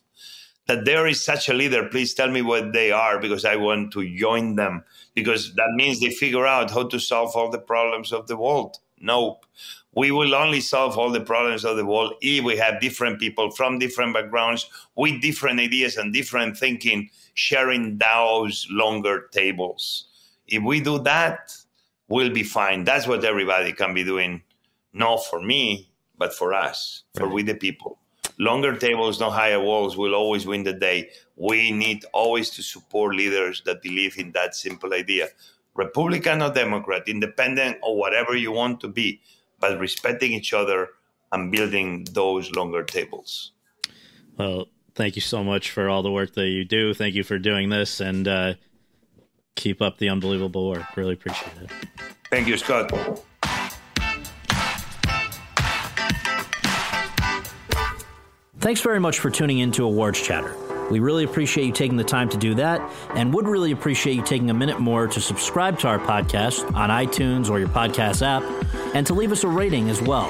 [0.68, 3.94] That there is such a leader, please tell me what they are because I want
[3.94, 8.12] to join them because that means they figure out how to solve all the problems
[8.12, 8.78] of the world.
[9.00, 9.46] Nope.
[9.94, 13.52] We will only solve all the problems of the world if we have different people
[13.52, 20.08] from different backgrounds with different ideas and different thinking sharing those longer tables.
[20.48, 21.56] If we do that,
[22.08, 22.84] we'll be fine.
[22.84, 24.42] That's what everybody can be doing,
[24.94, 28.00] not for me, but for us, for we the people.
[28.38, 31.10] Longer tables, no higher walls will always win the day.
[31.38, 35.30] We need always to support leaders that believe in that simple idea.
[35.76, 39.22] Republican or Democrat, independent or whatever you want to be,
[39.60, 40.90] but respecting each other
[41.32, 43.52] and building those longer tables.
[44.38, 46.94] Well, thank you so much for all the work that you do.
[46.94, 48.54] Thank you for doing this and uh,
[49.56, 50.84] keep up the unbelievable work.
[50.96, 51.72] Really appreciate it.
[52.30, 52.92] Thank you, Scott.
[58.60, 60.56] Thanks very much for tuning in to Awards Chatter.
[60.92, 62.82] We really appreciate you taking the time to do that
[63.12, 66.90] and would really appreciate you taking a minute more to subscribe to our podcast on
[66.90, 68.44] iTunes or your podcast app
[68.94, 70.30] and to leave us a rating as well.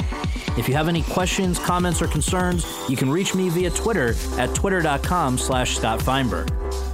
[0.57, 4.55] If you have any questions, comments, or concerns, you can reach me via Twitter at
[4.55, 6.49] twitter.com slash Scott Feinberg.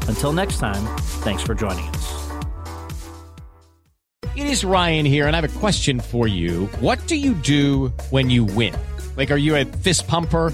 [0.08, 0.84] Until next time,
[1.24, 2.32] thanks for joining us.
[4.36, 6.66] It is Ryan here, and I have a question for you.
[6.80, 8.74] What do you do when you win?
[9.16, 10.54] Like, are you a fist pumper?